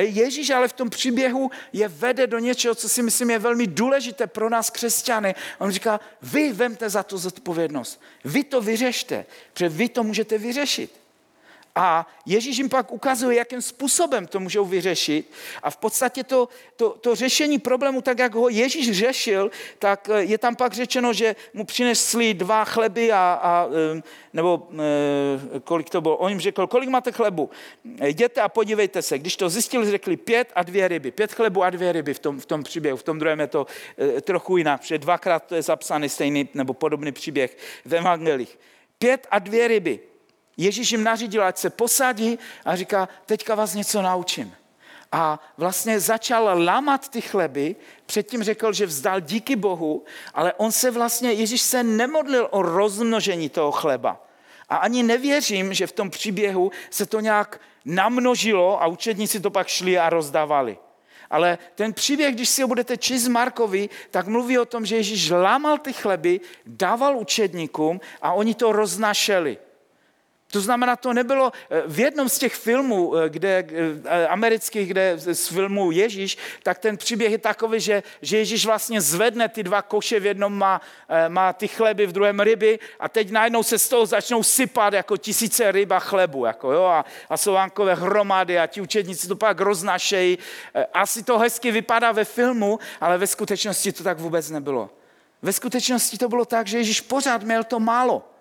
[0.00, 4.26] Ježíš ale v tom příběhu je vede do něčeho, co si myslím je velmi důležité
[4.26, 5.34] pro nás křesťany.
[5.58, 8.00] On říká, vy vemte za to zodpovědnost.
[8.24, 11.03] Vy to vyřešte, protože vy to můžete vyřešit.
[11.74, 15.32] A Ježíš jim pak ukazuje, jakým způsobem to můžou vyřešit.
[15.62, 20.22] A v podstatě to, to, to řešení problému, tak jak ho Ježíš řešil, tak eh,
[20.22, 25.90] je tam pak řečeno, že mu přinesli dva chleby a, a eh, nebo eh, kolik
[25.90, 26.16] to bylo.
[26.16, 27.50] On jim řekl, kolik máte chlebu?
[28.04, 29.18] Jděte a podívejte se.
[29.18, 31.10] Když to zjistili, řekli pět a dvě ryby.
[31.10, 32.96] Pět chlebu a dvě ryby v tom, v tom příběhu.
[32.96, 33.66] V tom druhém je to
[34.22, 38.58] trochu jinak, protože dvakrát to je zapsaný stejný nebo podobný příběh v evangelích.
[38.98, 40.13] Pět a dvě ryby.
[40.56, 44.54] Ježíš jim nařídil, ať se posadí a říká, teďka vás něco naučím.
[45.12, 50.90] A vlastně začal lámat ty chleby, předtím řekl, že vzdal díky Bohu, ale on se
[50.90, 54.26] vlastně, Ježíš se nemodlil o rozmnožení toho chleba.
[54.68, 59.68] A ani nevěřím, že v tom příběhu se to nějak namnožilo a učedníci to pak
[59.68, 60.78] šli a rozdávali.
[61.30, 65.30] Ale ten příběh, když si ho budete číst Markovi, tak mluví o tom, že Ježíš
[65.30, 69.58] lámal ty chleby, dával učedníkům a oni to roznašeli.
[70.54, 73.66] To znamená, to nebylo eh, v jednom z těch filmů, eh, kde,
[74.06, 79.00] eh, amerických, kde z filmu Ježíš, tak ten příběh je takový, že, že Ježíš vlastně
[79.00, 80.80] zvedne ty dva koše, v jednom má,
[81.28, 85.16] má ty chleby, v druhém ryby a teď najednou se z toho začnou sypat jako
[85.16, 86.44] tisíce ryb a chlebu.
[86.44, 90.38] Jako, jo, a, a jsou ankové hromady a ti učedníci to pak roznašejí.
[90.92, 94.90] Asi to hezky vypadá ve filmu, ale ve skutečnosti to tak vůbec nebylo.
[95.42, 98.33] Ve skutečnosti to bylo tak, že Ježíš pořád měl to málo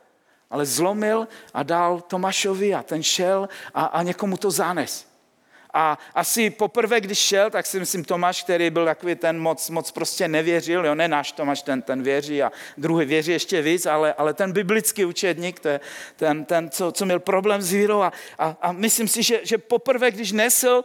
[0.54, 5.08] ale zlomil a dal Tomášovi a ten šel a, a někomu to zánes.
[5.74, 9.92] A asi poprvé, když šel, tak si myslím Tomáš, který byl takový ten moc, moc
[9.92, 14.14] prostě nevěřil, jo, ne náš Tomáš, ten, ten věří a druhý věří ještě víc, ale,
[14.14, 15.80] ale ten biblický učedník, to je
[16.16, 19.58] ten, ten co, co měl problém s vírou a, a, a myslím si, že, že
[19.58, 20.84] poprvé, když nesl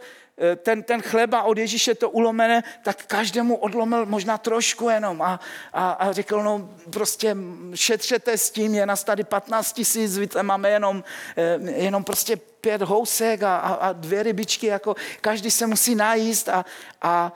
[0.55, 5.39] ten, ten chleba od Ježíše to ulomené, tak každému odlomil možná trošku jenom a,
[5.73, 7.35] a, a řekl, no prostě
[7.75, 11.03] šetřete s tím, je nás tady 15 tisíc, víte, máme jenom,
[11.37, 16.49] eh, jenom prostě pět housek a, a, a dvě rybičky, jako každý se musí najíst
[16.49, 16.65] a,
[17.01, 17.33] a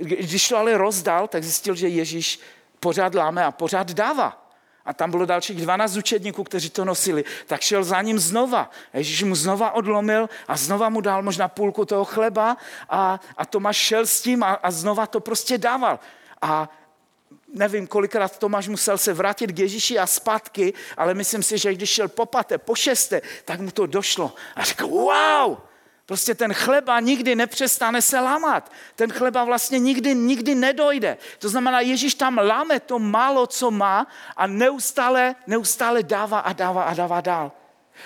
[0.00, 2.40] když to ale rozdal, tak zjistil, že Ježíš
[2.80, 4.37] pořád láme a pořád dává
[4.88, 8.70] a tam bylo dalších 12 učedníků, kteří to nosili, tak šel za ním znova.
[8.94, 12.56] Ježíš mu znova odlomil a znova mu dal možná půlku toho chleba
[12.88, 16.00] a, a Tomáš šel s tím a, a znova to prostě dával.
[16.42, 16.68] A
[17.54, 21.90] nevím, kolikrát Tomáš musel se vrátit k Ježíši a zpátky, ale myslím si, že když
[21.90, 24.32] šel po paté, po šesté, tak mu to došlo.
[24.56, 25.56] A řekl, wow,
[26.08, 28.72] Prostě ten chleba nikdy nepřestane se lámat.
[28.94, 31.16] Ten chleba vlastně nikdy, nikdy nedojde.
[31.38, 36.82] To znamená, Ježíš tam láme to málo, co má a neustále, neustále dává a dává
[36.82, 37.52] a dává dál.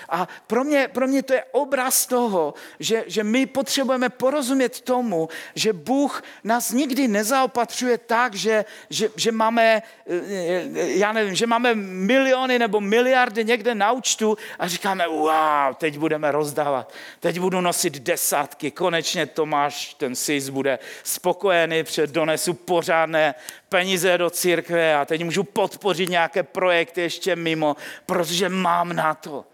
[0.09, 5.29] A pro mě, pro mě to je obraz toho, že, že my potřebujeme porozumět tomu,
[5.55, 11.75] že Bůh nás nikdy nezaopatřuje tak, že, že, že máme, eh, já nevím, že máme
[11.75, 17.99] miliony nebo miliardy někde na účtu a říkáme, wow, teď budeme rozdávat, teď budu nosit
[17.99, 23.35] desátky, konečně Tomáš, ten sis, bude spokojený, před donesu pořádné
[23.69, 27.75] peníze do církve a teď můžu podpořit nějaké projekty ještě mimo,
[28.05, 29.45] protože mám na to.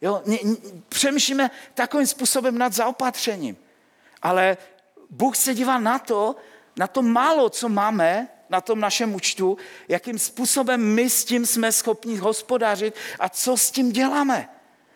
[0.00, 0.22] Jo?
[0.88, 3.56] Přemýšlíme takovým způsobem nad zaopatřením.
[4.22, 4.56] Ale
[5.10, 6.36] Bůh se dívá na to,
[6.76, 9.56] na to málo, co máme na tom našem účtu,
[9.88, 14.48] jakým způsobem my s tím jsme schopni hospodařit a co s tím děláme.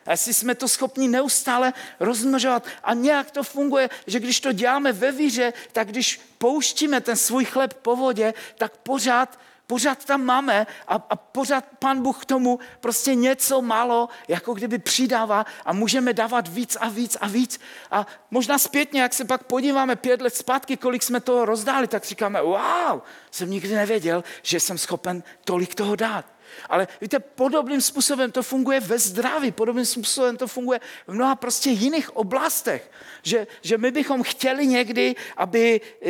[0.07, 2.67] A jestli jsme to schopni neustále rozmnožovat.
[2.83, 7.45] A nějak to funguje, že když to děláme ve víře, tak když pouštíme ten svůj
[7.45, 12.59] chleb po vodě, tak pořád pořád tam máme a, a pořád pan Bůh k tomu
[12.81, 17.61] prostě něco málo, jako kdyby přidává a můžeme dávat víc a víc a víc.
[17.91, 22.05] A možná zpětně, jak se pak podíváme pět let zpátky, kolik jsme toho rozdali, tak
[22.05, 26.32] říkáme, wow, jsem nikdy nevěděl, že jsem schopen tolik toho dát.
[26.73, 31.71] Ale víte, podobným způsobem to funguje ve zdraví, podobným způsobem to funguje v mnoha prostě
[31.71, 32.91] jiných oblastech.
[33.23, 36.09] Že, že my bychom chtěli někdy, aby, eh,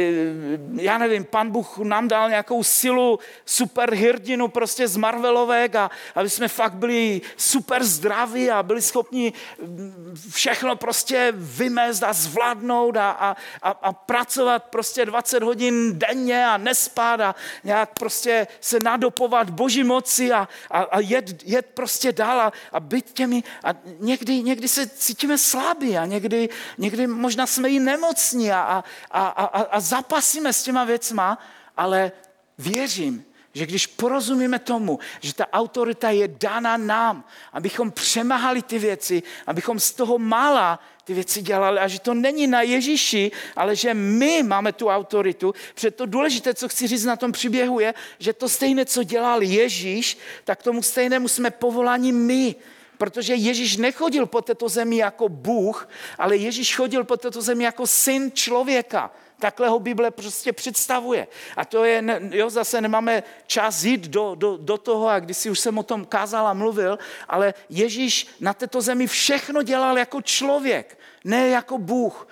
[0.75, 6.31] já nevím, pan Bůh nám dal nějakou silu super hrdinu prostě z Marvelovek a aby
[6.31, 13.11] jsme fakt byli super zdraví a byli schopni mm, všechno prostě vymést a zvládnout a,
[13.11, 19.51] a, a, a pracovat prostě 20 hodin denně a nespát a nějak prostě se nadopovat
[19.51, 23.43] boží moci a, a, a jet, jet prostě dál a, a být těmi.
[23.65, 28.85] A někdy, někdy se cítíme slabí a někdy, někdy možná jsme i nemocní a, a,
[29.11, 31.39] a, a, a zapasíme s těma věcma,
[31.77, 32.13] ale
[32.59, 39.23] věřím, že když porozumíme tomu, že ta autorita je dána nám, abychom přemáhali ty věci,
[39.47, 43.95] abychom z toho mála ty věci dělali a že to není na Ježíši, ale že
[43.95, 45.55] my máme tu autoritu.
[45.75, 49.43] Protože to důležité, co chci říct na tom příběhu je, že to stejné, co dělal
[49.43, 52.55] Ježíš, tak tomu stejnému jsme povoláni my.
[52.99, 55.89] Protože Ježíš nechodil po této zemi jako Bůh,
[56.19, 59.11] ale Ježíš chodil po této zemi jako syn člověka.
[59.43, 61.27] Takhle ho Bible prostě představuje.
[61.57, 65.51] A to je, jo, zase nemáme čas jít do, do, do toho, a když si
[65.51, 70.23] už jsem o tom kázal a mluvil, ale Ježíš na této zemi všechno dělal jako
[70.23, 72.29] člověk, ne jako Bůh.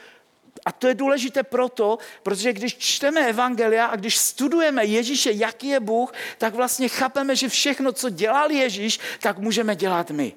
[0.64, 5.80] A to je důležité proto, protože když čteme Evangelia a když studujeme Ježíše, jaký je
[5.80, 10.32] Bůh, tak vlastně chápeme, že všechno, co dělal Ježíš, tak můžeme dělat my.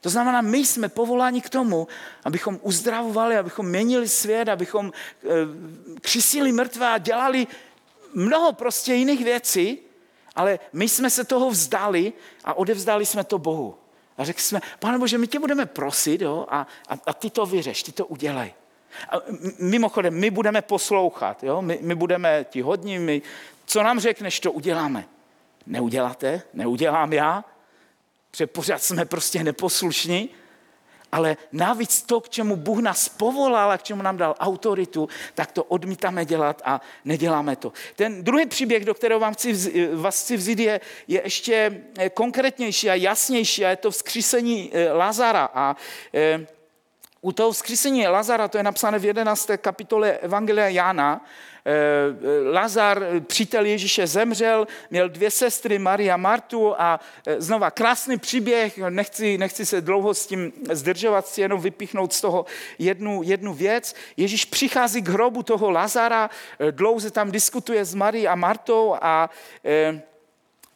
[0.00, 1.88] To znamená, my jsme povoláni k tomu,
[2.24, 5.28] abychom uzdravovali, abychom měnili svět, abychom eh,
[6.00, 7.46] křisili mrtvé a dělali
[8.14, 9.78] mnoho prostě jiných věcí,
[10.36, 12.12] ale my jsme se toho vzdali
[12.44, 13.74] a odevzdali jsme to Bohu.
[14.18, 17.46] A řekli jsme, pane Bože, my tě budeme prosit jo, a, a, a ty to
[17.46, 18.54] vyřeš, ty to udělej.
[19.10, 19.16] A
[19.58, 21.62] mimochodem, my budeme poslouchat, jo?
[21.62, 23.22] My, my budeme ti hodní, my,
[23.66, 25.04] co nám řekneš, to uděláme.
[25.66, 27.44] Neuděláte, neudělám já,
[28.30, 30.30] Protože pořád jsme prostě neposlušní,
[31.12, 35.52] ale navíc to, k čemu Bůh nás povolal a k čemu nám dal autoritu, tak
[35.52, 37.72] to odmítáme dělat a neděláme to.
[37.96, 42.90] Ten druhý příběh, do kterého vám chci vás chci vzít, je, je ještě eh, konkrétnější
[42.90, 45.50] a jasnější a je to vzkřísení eh, Lazara.
[45.54, 45.76] A
[46.14, 46.46] e,
[47.20, 49.50] u toho vzkřísení Lazara, to je napsané v 11.
[49.60, 51.20] kapitole Evangelia Jana,
[51.64, 58.18] Eh, Lazar, přítel Ježíše, zemřel, měl dvě sestry, Maria a Martu a eh, znova krásný
[58.18, 62.46] příběh, nechci, nechci se dlouho s tím zdržovat, chci jenom vypíchnout z toho
[62.78, 63.94] jednu, jednu věc.
[64.16, 69.30] Ježíš přichází k hrobu toho Lazara, eh, dlouze tam diskutuje s Marií a Martou a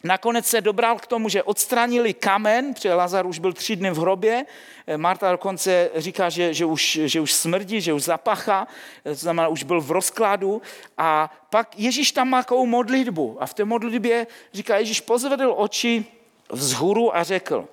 [0.04, 3.98] Nakonec se dobral k tomu, že odstranili kamen, protože Lazar už byl tři dny v
[3.98, 4.46] hrobě.
[4.96, 8.66] Marta dokonce říká, že, že, už, že už smrdí, že už zapacha,
[9.02, 10.62] to znamená, už byl v rozkladu.
[10.98, 13.36] A pak Ježíš tam má takovou modlitbu.
[13.40, 16.04] A v té modlitbě říká, Ježíš pozvedl oči
[16.50, 17.68] vzhůru a řekl,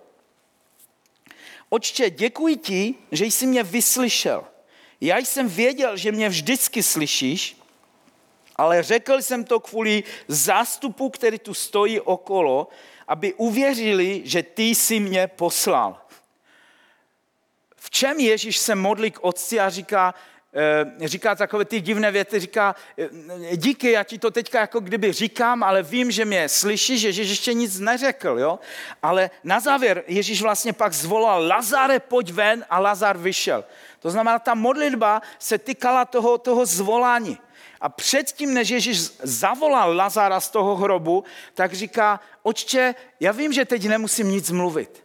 [1.74, 4.44] Očče, děkuji ti, že jsi mě vyslyšel.
[5.02, 7.61] Já jsem věděl, že mě vždycky slyšíš,
[8.62, 12.67] ale řekl jsem to kvůli zástupu, který tu stojí okolo,
[13.08, 15.97] aby uvěřili, že ty jsi mě poslal.
[17.76, 20.13] V čem Ježíš se modlí k otci a říká,
[21.02, 25.12] eh, říká takové ty divné věty, říká, eh, díky, já ti to teďka jako kdyby
[25.12, 28.60] říkám, ale vím, že mě slyšíš, že Ježíš ještě nic neřekl, jo?
[29.02, 33.65] Ale na závěr Ježíš vlastně pak zvolal, Lazare, pojď ven a Lazar vyšel.
[34.00, 37.38] To znamená, ta modlitba se týkala toho, toho zvolání.
[37.82, 43.65] A předtím, než Ježíš zavolal Lazara z toho hrobu, tak říká, očče, já vím, že
[43.65, 45.04] teď nemusím nic mluvit.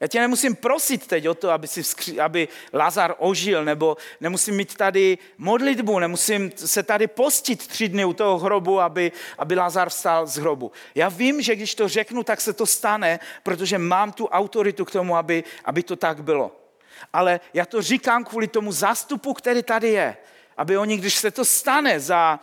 [0.00, 4.56] Já tě nemusím prosit teď o to, aby, si vzkři, aby Lazar ožil, nebo nemusím
[4.56, 9.88] mít tady modlitbu, nemusím se tady postit tři dny u toho hrobu, aby, aby Lazar
[9.88, 10.72] vstal z hrobu.
[10.94, 14.90] Já vím, že když to řeknu, tak se to stane, protože mám tu autoritu k
[14.90, 16.52] tomu, aby, aby to tak bylo.
[17.12, 20.16] Ale já to říkám kvůli tomu zástupu, který tady je
[20.58, 22.40] aby oni, když se to stane za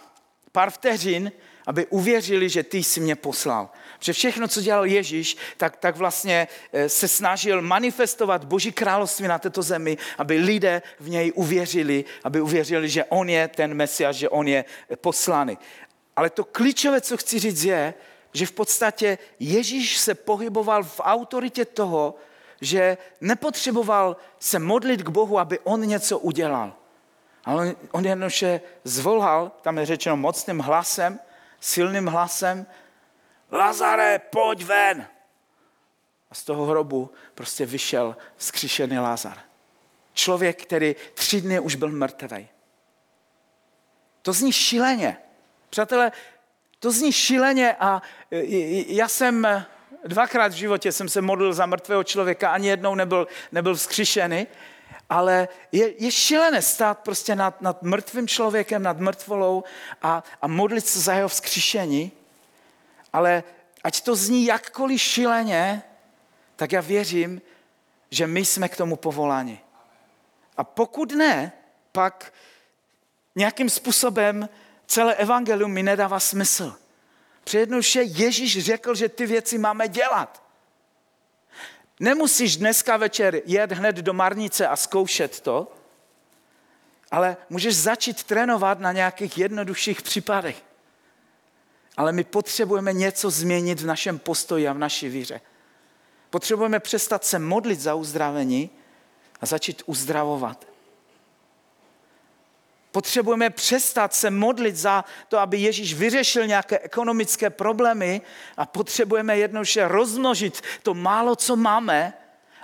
[0.51, 1.31] pár vteřin,
[1.67, 3.69] aby uvěřili, že ty jsi mě poslal.
[3.99, 9.39] Že všechno, co dělal Ježíš, tak, tak vlastně eh, se snažil manifestovat Boží království na
[9.39, 14.29] této zemi, aby lidé v něj uvěřili, aby uvěřili, že on je ten Mesiáš, že
[14.29, 15.57] on je poslaný.
[16.15, 17.93] Ale to klíčové, co chci říct, je,
[18.33, 22.15] že v podstatě Ježíš se pohyboval v autoritě toho,
[22.61, 26.84] že nepotřeboval se modlit k Bohu, aby on něco udělal.
[27.45, 31.19] Ale on, on jednoduše zvolal, tam je řečeno mocným hlasem,
[31.59, 32.65] silným hlasem,
[33.51, 35.07] Lazare, pojď ven!
[36.31, 39.37] A z toho hrobu prostě vyšel vzkříšený Lazar.
[40.13, 42.47] Člověk, který tři dny už byl mrtvý.
[44.21, 45.17] To zní šíleně.
[45.69, 46.11] Přátelé,
[46.79, 48.01] to zní šíleně a
[48.87, 49.47] já jsem
[50.05, 54.47] dvakrát v životě jsem se modlil za mrtvého člověka, ani jednou nebyl, nebyl vzkříšený,
[55.09, 59.63] ale je, je šílené stát prostě nad, nad mrtvým člověkem, nad mrtvolou
[60.01, 62.11] a, a modlit se za jeho vzkříšení,
[63.13, 63.43] ale
[63.83, 65.83] ať to zní jakkoliv šíleně,
[66.55, 67.41] tak já věřím,
[68.11, 69.59] že my jsme k tomu povoláni.
[70.57, 71.51] A pokud ne,
[71.91, 72.33] pak
[73.35, 74.49] nějakým způsobem
[74.87, 76.75] celé evangelium mi nedává smysl.
[77.43, 80.44] Přednoduše Ježíš řekl, že ty věci máme dělat.
[81.99, 85.71] Nemusíš dneska večer jet hned do marnice a zkoušet to,
[87.11, 90.63] ale můžeš začít trénovat na nějakých jednodušších případech.
[91.97, 95.41] Ale my potřebujeme něco změnit v našem postoji a v naší víře.
[96.29, 98.69] Potřebujeme přestat se modlit za uzdravení
[99.41, 100.74] a začít uzdravovat.
[102.95, 108.21] Potřebujeme přestat se modlit za to, aby Ježíš vyřešil nějaké ekonomické problémy
[108.57, 112.13] a potřebujeme jednoduše rozmnožit to málo, co máme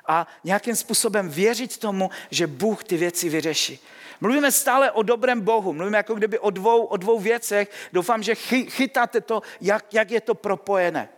[0.08, 3.80] a nějakým způsobem věřit tomu, že Bůh ty věci vyřeší.
[4.22, 7.72] Mluvíme stále o dobrém Bohu, mluvíme jako kdyby o dvou, o dvou věcech.
[7.94, 11.10] Doufám, že chytáte to, jak, jak je to propojené.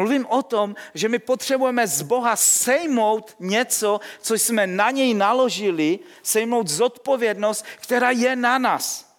[0.00, 5.98] Mluvím o tom, že my potřebujeme z Boha sejmout něco, co jsme na něj naložili,
[6.22, 9.12] sejmout zodpovědnost, která je na nás.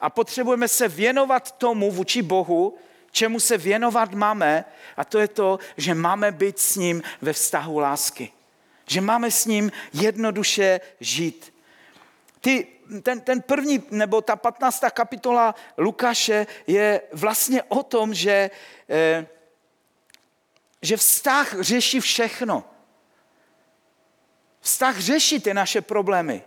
[0.00, 2.78] A potřebujeme se věnovat tomu vůči Bohu,
[3.12, 4.64] čemu se věnovat máme,
[4.96, 8.32] a to je to, že máme být s ním ve vztahu lásky.
[8.86, 11.54] Že máme s ním jednoduše žít.
[12.40, 12.66] Ty,
[13.02, 14.84] ten, ten první, nebo ta 15.
[14.90, 18.50] kapitola Lukáše je vlastně o tom, že
[18.88, 19.26] eh,
[20.82, 22.64] že vztah řeší všechno.
[24.60, 26.42] Vztah řeší ty naše problémy.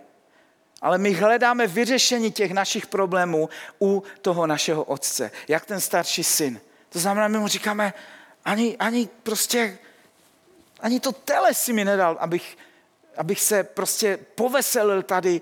[0.80, 3.48] Ale my hledáme vyřešení těch našich problémů
[3.80, 6.60] u toho našeho otce, jak ten starší syn.
[6.88, 7.94] To znamená, my mu říkáme,
[8.44, 9.78] ani, ani prostě,
[10.80, 12.58] ani to tele si mi nedal, abych,
[13.16, 15.40] abych se prostě poveselil tady.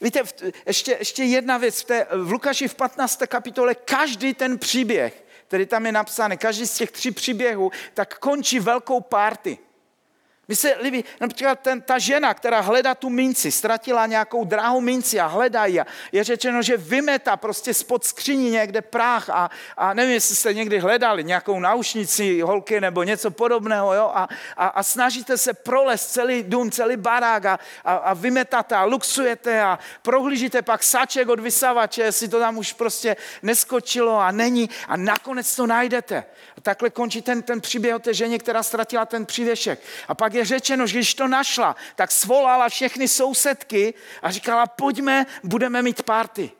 [0.00, 0.22] Víte,
[0.66, 3.22] ještě, ještě jedna věc, v, té, v Lukáši v 15.
[3.26, 8.60] kapitole každý ten příběh který tam je napsány, každý z těch tří příběhů, tak končí
[8.60, 9.58] velkou party.
[10.48, 15.20] Mně se líbí například ten, ta žena, která hledá tu minci, ztratila nějakou drahou minci
[15.20, 15.80] a hledá ji.
[16.12, 20.78] Je řečeno, že vymeta prostě spod skříní někde prach a, a nevím, jestli jste někdy
[20.78, 24.10] hledali nějakou naušnici holky nebo něco podobného jo?
[24.14, 28.84] A, a, a snažíte se prolez celý dům, celý barák a, a, a vymetáte a
[28.84, 34.70] luxujete a prohlížíte pak saček od vysavače, jestli to tam už prostě neskočilo a není
[34.88, 36.24] a nakonec to najdete.
[36.68, 39.80] Takhle končí ten, ten příběh o té ženě, která ztratila ten přívěšek.
[40.08, 45.26] A pak je řečeno, že když to našla, tak svolala všechny sousedky a říkala, pojďme,
[45.44, 46.50] budeme mít party.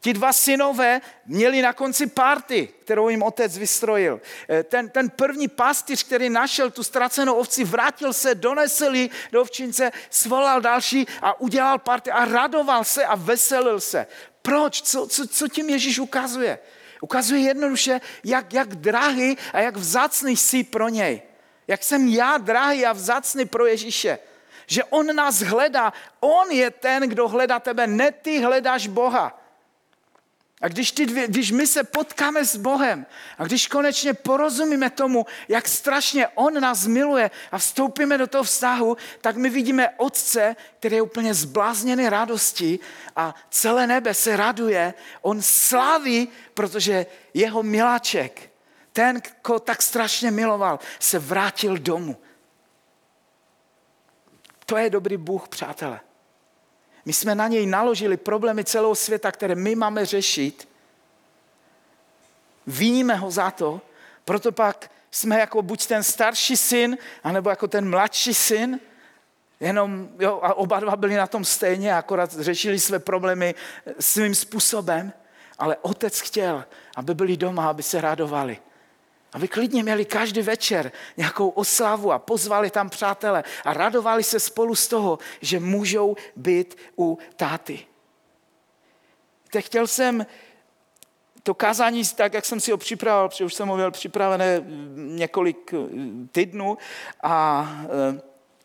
[0.00, 4.20] Ti dva synové měli na konci party, kterou jim otec vystrojil.
[4.48, 9.40] Eh, ten, ten první pastýř, který našel tu ztracenou ovci, vrátil se, donesl ji do
[9.40, 14.06] ovčince, svolal další a udělal party a radoval se a veselil se.
[14.42, 14.82] Proč?
[14.82, 16.58] Co, co, co tím Ježíš ukazuje?
[17.00, 21.22] Ukazuje jednoduše, jak, jak drahý a jak vzácný jsi pro něj.
[21.68, 24.18] Jak jsem já drahý a vzácný pro Ježíše.
[24.66, 25.92] Že on nás hledá.
[26.20, 29.45] On je ten, kdo hledá tebe, ne ty hledáš Boha.
[30.60, 33.06] A když, ty dvě, když my se potkáme s Bohem
[33.38, 38.96] a když konečně porozumíme tomu, jak strašně On nás miluje a vstoupíme do toho vztahu,
[39.20, 42.80] tak my vidíme Otce, který je úplně zblázněný radostí
[43.16, 44.94] a celé nebe se raduje.
[45.22, 48.50] On slaví, protože jeho miláček,
[48.92, 52.16] ten, koho tak strašně miloval, se vrátil domů.
[54.66, 56.05] To je dobrý Bůh, přátelé.
[57.06, 60.68] My jsme na něj naložili problémy celého světa, které my máme řešit.
[62.66, 63.80] Víníme ho za to,
[64.24, 68.80] proto pak jsme jako buď ten starší syn, anebo jako ten mladší syn,
[69.60, 73.54] jenom, jo, a oba dva byli na tom stejně, akorát řešili své problémy
[74.00, 75.12] svým způsobem,
[75.58, 76.64] ale otec chtěl,
[76.96, 78.58] aby byli doma, aby se radovali.
[79.32, 84.74] Aby klidně měli každý večer nějakou oslavu a pozvali tam přátele a radovali se spolu
[84.74, 87.86] z toho, že můžou být u táty.
[89.50, 90.26] Teď chtěl jsem
[91.42, 94.64] to kázání, tak jak jsem si ho připravil, protože už jsem ho měl připravené
[94.94, 95.74] několik
[96.32, 96.78] týdnů
[97.22, 97.68] a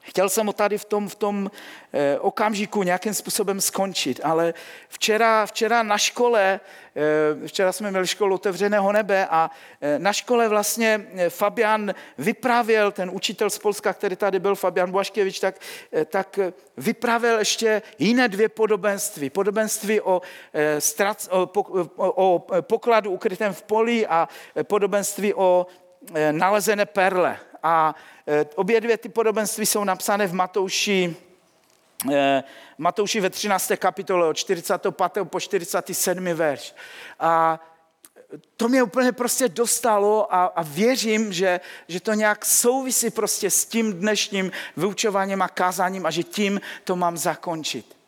[0.01, 1.51] Chtěl jsem ho tady v tom, v tom
[1.93, 4.53] eh, okamžiku nějakým způsobem skončit, ale
[4.89, 6.59] včera, včera na škole,
[6.95, 13.09] eh, včera jsme měli školu otevřeného nebe a eh, na škole vlastně Fabian vyprávěl, ten
[13.13, 15.55] učitel z Polska, který tady byl, Fabian Blaškevič, tak,
[16.05, 16.39] tak
[16.77, 19.29] vyprávěl ještě jiné dvě podobenství.
[19.29, 20.21] Podobenství o,
[21.97, 24.29] o pokladu ukrytém v poli a
[24.63, 25.67] podobenství o
[26.31, 27.39] nalezené perle.
[27.63, 27.95] A
[28.27, 31.15] Eh, obě dvě ty podobenství jsou napsané v Matouši,
[32.11, 32.43] eh,
[32.77, 33.77] Matouši ve 13.
[33.77, 35.25] kapitole od 45.
[35.25, 36.33] po 47.
[36.33, 36.75] verš.
[37.19, 37.59] A
[38.57, 43.65] to mě úplně prostě dostalo a, a věřím, že, že to nějak souvisí prostě s
[43.65, 48.00] tím dnešním vyučováním a kázáním a že tím to mám zakončit.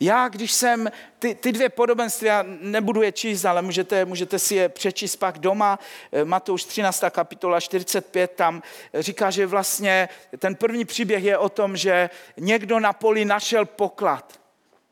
[0.00, 4.54] Já, když jsem ty, ty dvě podobenství, já nebudu je číst, ale můžete, můžete si
[4.54, 5.78] je přečíst pak doma.
[6.12, 7.04] Eh, Matouš 13.
[7.10, 8.62] kapitola 45, tam
[8.94, 14.40] říká, že vlastně ten první příběh je o tom, že někdo na poli našel poklad.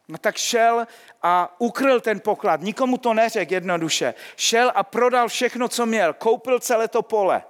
[0.09, 0.87] No tak šel
[1.23, 2.61] a ukryl ten poklad.
[2.61, 4.15] Nikomu to neřekl jednoduše.
[4.37, 6.13] Šel a prodal všechno, co měl.
[6.13, 7.43] Koupil celé to pole,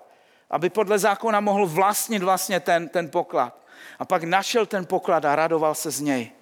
[0.51, 3.67] aby podle zákona mohl vlastnit vlastně ten, ten poklad.
[3.99, 6.36] A pak našel ten poklad a radoval se z něj.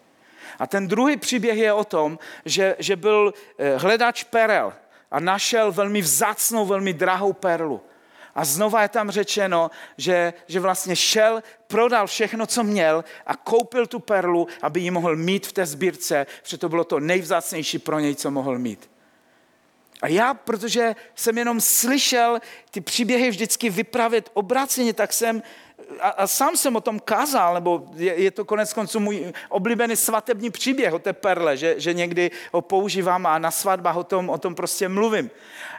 [0.58, 4.72] A ten druhý příběh je o tom, že, že byl eh, hledač perel
[5.10, 7.80] a našel velmi vzácnou, velmi drahou perlu.
[8.34, 13.86] A znova je tam řečeno, že, že vlastně šel, prodal všechno, co měl a koupil
[13.86, 17.98] tu perlu, aby ji mohl mít v té sbírce, protože to bylo to nejvzácnější pro
[17.98, 18.90] něj, co mohl mít.
[20.02, 22.40] A já, protože jsem jenom slyšel
[22.70, 25.42] ty příběhy vždycky vypravit obráceně, tak jsem
[26.00, 29.96] a, a sám jsem o tom kázal, nebo je, je to konec konců můj oblíbený
[29.96, 34.30] svatební příběh o té perle, že, že někdy ho používám a na svatbách o tom,
[34.30, 35.30] o tom prostě mluvím.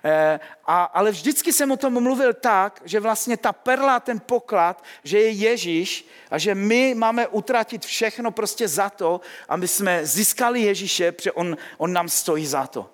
[0.03, 4.83] E, a, ale vždycky jsem o tom mluvil tak, že vlastně ta perla, ten poklad,
[5.03, 10.61] že je Ježíš a že my máme utratit všechno prostě za to, aby jsme získali
[10.61, 12.89] Ježíše, protože on, on nám stojí za to.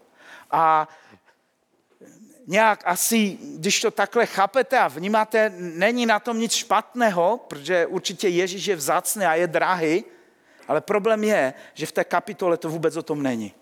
[0.51, 0.87] A
[2.47, 8.27] nějak asi, když to takhle chápete a vnímáte, není na tom nic špatného, protože určitě
[8.27, 10.03] Ježíš je vzácný a je drahý,
[10.67, 13.53] ale problém je, že v té kapitole to vůbec o tom není.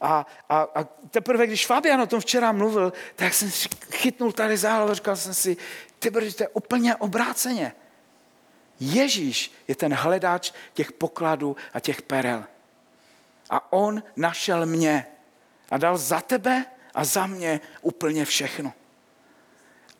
[0.00, 4.56] A, a, a teprve, když Fabian o tom včera mluvil, tak jsem si chytnul tady
[4.56, 5.56] za hlavu, říkal jsem si,
[5.98, 7.72] ty to je úplně obráceně.
[8.80, 12.44] Ježíš je ten hledáč těch pokladů a těch perel.
[13.50, 15.06] A on našel mě
[15.70, 16.64] a dal za tebe
[16.96, 18.72] a za mě úplně všechno.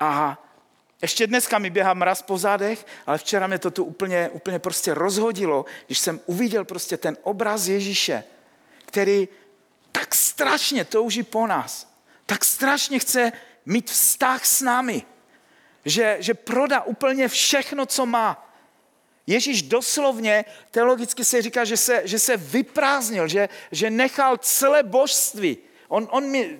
[0.00, 0.42] A
[1.02, 4.94] ještě dneska mi běhá mraz po zádech, ale včera mě to tu úplně, úplně prostě
[4.94, 8.24] rozhodilo, když jsem uviděl prostě ten obraz Ježíše,
[8.86, 9.28] který
[9.92, 11.92] tak strašně touží po nás,
[12.26, 13.32] tak strašně chce
[13.66, 15.02] mít vztah s námi,
[15.84, 18.54] že, že prodá úplně všechno, co má.
[19.26, 25.58] Ježíš doslovně, teologicky se říká, že se, že se vyprázdnil, že, že nechal celé božství,
[25.88, 26.58] On, on mi,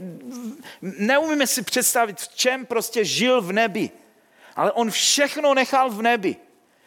[0.80, 3.90] neumíme si představit, v čem prostě žil v nebi.
[4.56, 6.36] Ale on všechno nechal v nebi.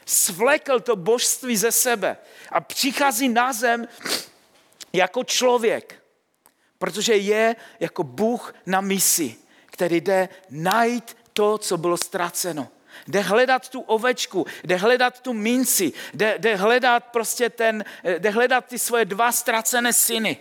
[0.06, 2.18] Svlekl to božství ze sebe
[2.52, 3.88] a přichází na zem
[4.94, 6.04] jako člověk,
[6.78, 9.36] protože je jako Bůh na misi,
[9.66, 12.68] který jde najít to, co bylo ztraceno.
[13.08, 17.86] Jde hledat tu ovečku, jde hledat tu minci, jde, jde hledat prostě ten,
[18.18, 20.38] jde hledat ty svoje dva ztracené syny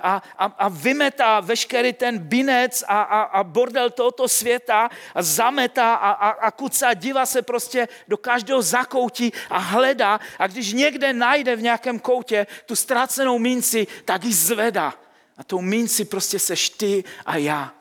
[0.00, 5.94] a, a, a vymetá veškerý ten binec a, a, a bordel tohoto světa a zametá
[5.94, 11.12] a, a, a kucá, dívá se prostě do každého zakoutí a hledá a když někde
[11.12, 14.94] najde v nějakém koutě tu ztracenou minci, tak ji zvedá.
[15.36, 17.72] A tou minci prostě seš ty a já.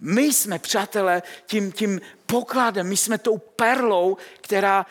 [0.00, 4.86] My jsme, přátelé, tím, tím pokladem, my jsme tou perlou, která,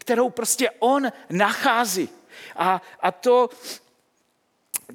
[0.00, 2.08] kterou prostě on nachází.
[2.56, 3.50] A, a to,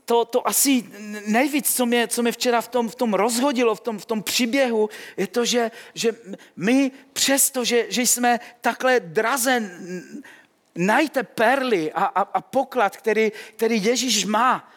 [0.06, 0.84] to, to asi
[1.28, 4.24] nejvíc, co mě, co mě včera v tom, v tom rozhodilo, v tom, v tom
[4.24, 6.16] příběhu, je to, že, že
[6.56, 9.72] my přesto, že, že jsme takhle draze
[10.76, 14.72] najte perly a, a, a poklad, který, který Ježíš má,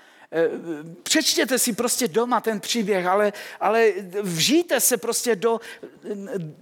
[1.02, 5.60] přečtěte si prostě doma ten příběh, ale, ale vžijte se prostě do,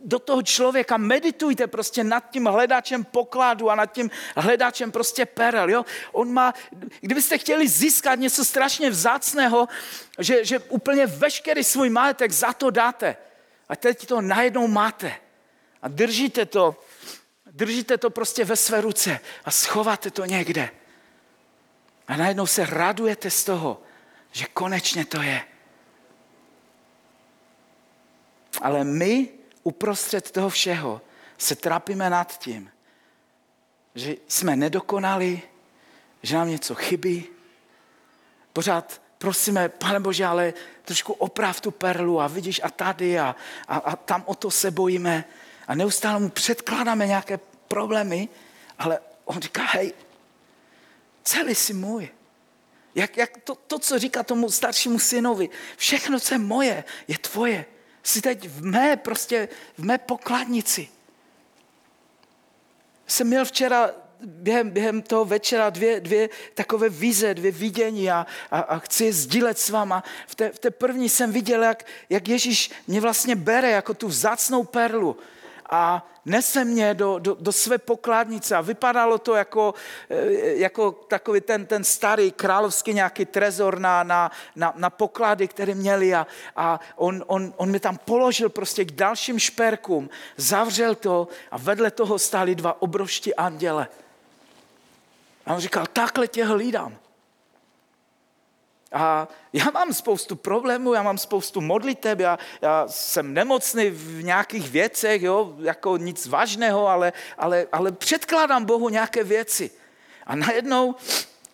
[0.04, 5.70] do toho člověka, meditujte prostě nad tím hledáčem pokladu a nad tím hledáčem prostě perel.
[5.70, 5.84] Jo?
[6.12, 6.54] On má,
[7.00, 9.68] kdybyste chtěli získat něco strašně vzácného,
[10.18, 13.16] že, že úplně veškerý svůj majetek za to dáte
[13.68, 15.14] a teď to najednou máte
[15.82, 16.76] a držíte to,
[17.50, 20.79] držíte to prostě ve své ruce a schováte to někde.
[22.10, 23.82] A najednou se radujete z toho,
[24.32, 25.42] že konečně to je.
[28.62, 29.28] Ale my
[29.62, 31.00] uprostřed toho všeho
[31.38, 32.70] se trápíme nad tím,
[33.94, 35.42] že jsme nedokonali,
[36.22, 37.26] že nám něco chybí.
[38.52, 40.54] Pořád prosíme, pane Bože, ale
[40.84, 43.36] trošku oprav tu perlu a vidíš a tady a,
[43.68, 45.24] a, a tam o to se bojíme.
[45.66, 47.38] A neustále mu předkládáme nějaké
[47.68, 48.28] problémy,
[48.78, 49.92] ale on říká, hej,
[51.24, 52.08] celý jsi můj.
[52.94, 57.64] Jak, jak to, to, co říká tomu staršímu synovi, všechno, co je moje, je tvoje.
[58.02, 59.48] Jsi teď v mé, prostě
[59.78, 60.88] v mé pokladnici.
[63.06, 63.90] Jsem měl včera
[64.24, 69.12] během, během toho večera dvě, dvě takové vize, dvě vidění a, a, a chci je
[69.12, 70.04] sdílet s váma.
[70.26, 74.08] V té, v té první jsem viděl, jak, jak Ježíš mě vlastně bere jako tu
[74.08, 75.16] vzácnou perlu
[75.70, 79.74] a nese mě do, do, do své pokládnice a vypadalo to jako,
[80.10, 85.74] eh, jako takový ten, ten starý královský nějaký trezor na, na, na, na poklady, které
[85.74, 91.28] měli a, a on, on, on mi tam položil prostě k dalším šperkům, zavřel to
[91.50, 93.88] a vedle toho stáli dva obrovští anděle.
[95.46, 96.99] A on říkal, takhle tě hlídám.
[98.92, 104.70] A já mám spoustu problémů, já mám spoustu modliteb, já, já jsem nemocný v nějakých
[104.70, 109.70] věcech, jo, jako nic vážného, ale, ale, ale předkládám Bohu nějaké věci.
[110.26, 110.94] A najednou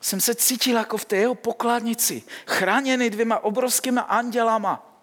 [0.00, 5.00] jsem se cítil jako v té jeho pokladnici, chráněný dvěma obrovskými andělama.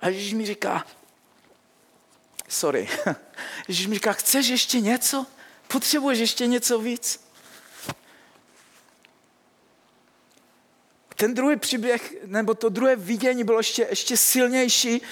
[0.00, 0.86] A Ježíš mi říká,
[2.48, 2.88] sorry,
[3.68, 5.26] Ježíš mi říká, chceš ještě něco?
[5.68, 7.25] Potřebuješ ještě něco víc?
[11.16, 15.02] Ten druhý příběh, nebo to druhé vidění bylo ještě, ještě silnější.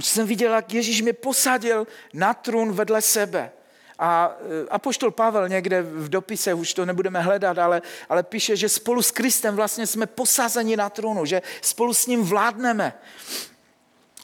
[0.00, 3.52] Jsem viděl, jak Ježíš mě posadil na trůn vedle sebe.
[3.98, 8.68] A e, apoštol Pavel někde v dopise, už to nebudeme hledat, ale, ale píše, že
[8.68, 12.94] spolu s Kristem vlastně jsme posázeni na trůnu, že spolu s ním vládneme.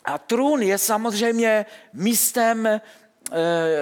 [0.04, 2.80] A trůn je samozřejmě místem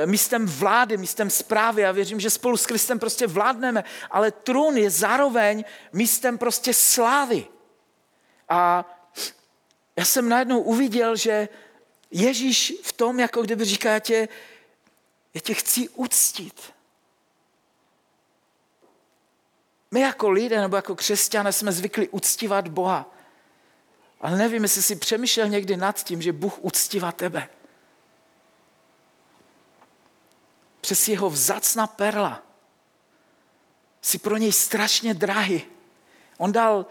[0.05, 1.83] místem vlády, místem zprávy.
[1.83, 7.47] Já věřím, že spolu s Kristem prostě vládneme, ale trůn je zároveň místem prostě slávy.
[8.49, 8.85] A
[9.97, 11.49] já jsem najednou uviděl, že
[12.11, 14.29] Ježíš v tom, jako kdyby říká, já tě,
[15.35, 16.73] já tě chci uctit.
[19.91, 23.15] My jako lidé nebo jako křesťané jsme zvykli uctívat Boha.
[24.21, 27.49] Ale nevím, jestli si přemýšlel někdy nad tím, že Bůh uctívá tebe.
[30.81, 32.43] Přes jeho vzácná perla.
[34.03, 35.63] Jsi pro něj strašně drahý.
[36.39, 36.87] On dal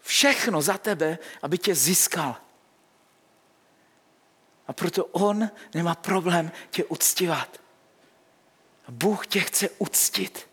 [0.00, 2.36] všechno za tebe, aby tě získal.
[4.66, 7.60] A proto on nemá problém tě uctívat.
[8.88, 10.48] Bůh tě chce uctit.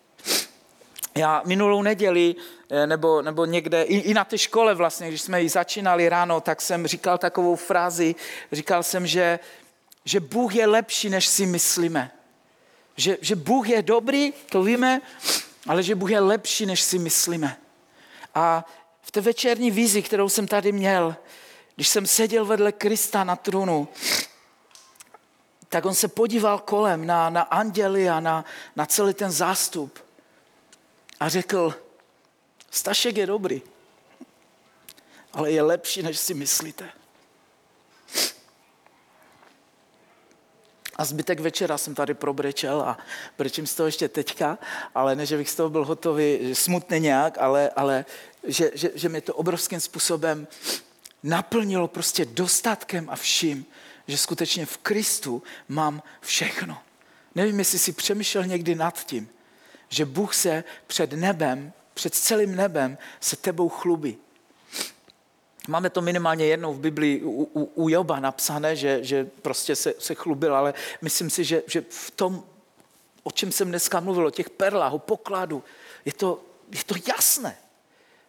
[1.18, 2.36] Já minulou neděli,
[2.70, 6.42] eh, nebo, nebo někde, i, i na té škole vlastně, když jsme ji začínali ráno,
[6.42, 8.16] tak jsem říkal takovou frázi,
[8.52, 9.40] říkal jsem, že,
[10.06, 12.12] že Bůh je lepší, než si myslíme.
[12.98, 15.02] Že, že Bůh je dobrý, to víme,
[15.68, 17.58] ale že Bůh je lepší, než si myslíme.
[18.36, 18.66] A
[19.02, 21.16] v té večerní vizi, kterou jsem tady měl,
[21.76, 23.88] když jsem seděl vedle Krista na trůnu,
[25.70, 30.00] tak on se podíval kolem na, na anděli a na, na celý ten zástup
[31.20, 31.76] a řekl,
[32.72, 33.62] Stašek je dobrý,
[35.34, 36.92] ale je lepší, než si myslíte.
[40.96, 42.98] A zbytek večera jsem tady probrečel a
[43.38, 44.58] brečím z toho ještě teďka,
[44.96, 48.06] ale ne, že bych z toho byl hotový, smutný nějak, ale, ale
[48.48, 50.48] že, že, že mě to obrovským způsobem
[51.24, 53.66] naplnilo prostě dostatkem a vším,
[54.08, 56.78] že skutečně v Kristu mám všechno.
[57.36, 59.30] Nevím, jestli si přemýšlel někdy nad tím,
[59.90, 64.18] že Bůh se před nebem, před celým nebem se tebou chlubí.
[65.68, 69.94] Máme to minimálně jednou v Biblii u, u, u Joba napsané, že, že prostě se,
[70.00, 72.44] se chlubil, ale myslím si, že, že v tom,
[73.24, 75.64] o čem jsem dneska mluvil, o těch perlách, o pokladu,
[76.06, 76.42] je to,
[76.72, 77.58] je to jasné.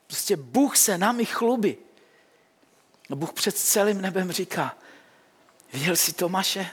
[0.07, 1.77] Prostě Bůh se námi chlubí.
[3.11, 4.77] A Bůh před celým nebem říká,
[5.73, 6.71] viděl jsi Tomáše?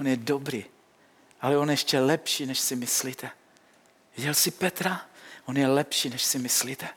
[0.00, 0.64] On je dobrý,
[1.40, 3.30] ale on je ještě lepší, než si myslíte.
[4.16, 5.06] Viděl jsi Petra?
[5.46, 6.88] On je lepší, než si myslíte.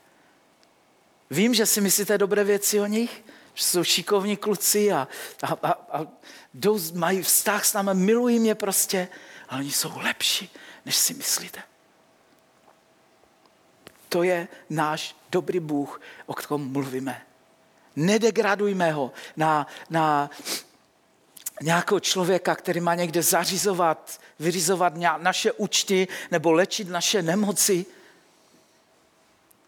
[1.33, 3.23] Vím, že si myslíte dobré věci o nich,
[3.53, 5.07] že jsou šikovní kluci a,
[5.43, 6.07] a, a, a
[6.53, 9.07] jdou, mají vztah s námi, milují mě prostě,
[9.49, 10.49] ale oni jsou lepší,
[10.85, 11.61] než si myslíte.
[14.09, 17.21] To je náš dobrý Bůh, o kterém mluvíme.
[17.95, 20.29] Nedegradujme ho na, na
[21.61, 27.85] nějakého člověka, který má někde zařizovat, vyřizovat naše účty nebo léčit naše nemoci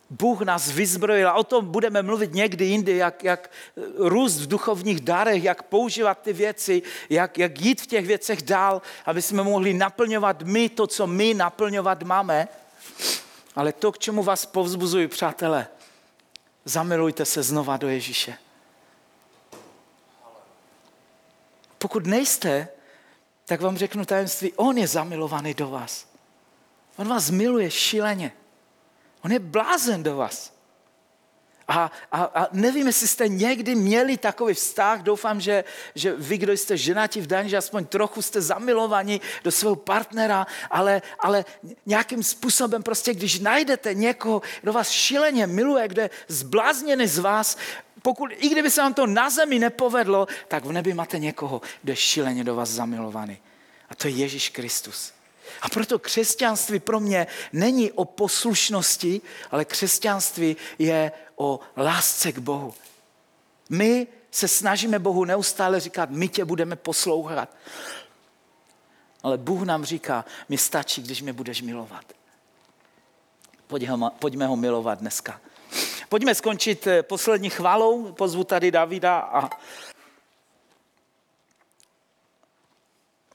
[0.10, 3.52] Bůh nás vyzbrojil a o tom budeme mluvit někdy jindy, jak, jak
[3.98, 8.82] růst v duchovních darech, jak používat ty věci, jak, jak jít v těch věcech dál,
[9.06, 12.48] aby jsme mohli naplňovat my to, co my naplňovat máme.
[13.56, 15.68] Ale to, k čemu vás povzbuzuji, přátelé,
[16.66, 18.38] zamilujte se znova do Ježíše.
[21.78, 22.68] Pokud nejste,
[23.46, 26.08] tak vám řeknu tajemství, on je zamilovaný do vás.
[26.96, 28.32] On vás miluje šíleně.
[29.26, 30.54] On je blázen do vás.
[31.68, 35.64] A, a, a nevím, jestli jste někdy měli takový vztah, doufám, že,
[35.96, 40.48] že vy, kdo jste ženati v daní, že aspoň trochu jste zamilovaní do svého partnera,
[40.70, 41.46] ale, ale
[41.86, 47.58] nějakým způsobem prostě, když najdete někoho, kdo vás šileně miluje, kdo je zblázněný z vás,
[48.02, 51.92] pokud, i kdyby se vám to na zemi nepovedlo, tak v nebi máte někoho, kdo
[51.92, 53.38] je šileně do vás zamilovaný.
[53.90, 55.15] A to je Ježíš Kristus.
[55.62, 62.74] A proto křesťanství pro mě není o poslušnosti, ale křesťanství je o lásce k Bohu.
[63.70, 67.50] My se snažíme Bohu neustále říkat, my tě budeme poslouchat.
[69.24, 72.06] Ale Bůh nám říká, mi stačí, když mě budeš milovat.
[74.20, 75.42] Pojďme ho milovat dneska.
[76.10, 78.12] Pojďme skončit eh, poslední chválou.
[78.12, 79.50] Pozvu tady Davida a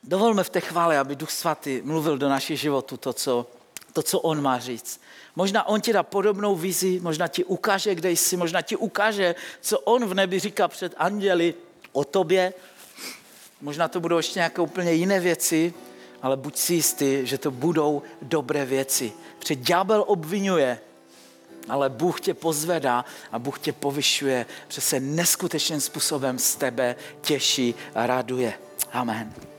[0.02, 3.46] dovolme v té chvále, aby Duch Svatý mluvil do našich životů to, co,
[3.92, 5.00] to, co on má říct.
[5.36, 9.78] Možná on ti dá podobnou vizi, možná ti ukáže, kde jsi, možná ti ukáže, co
[9.78, 11.54] on v nebi říká před anděli
[11.92, 12.54] o tobě.
[13.60, 15.74] Možná to budou ještě nějaké úplně jiné věci,
[16.22, 19.12] ale buď si jistý, že to budou dobré věci.
[19.38, 20.80] Před ďábel obvinuje,
[21.68, 27.74] ale Bůh tě pozvedá a Bůh tě povyšuje, že se neskutečným způsobem z tebe těší
[27.94, 28.54] a raduje.
[28.92, 29.49] Amen.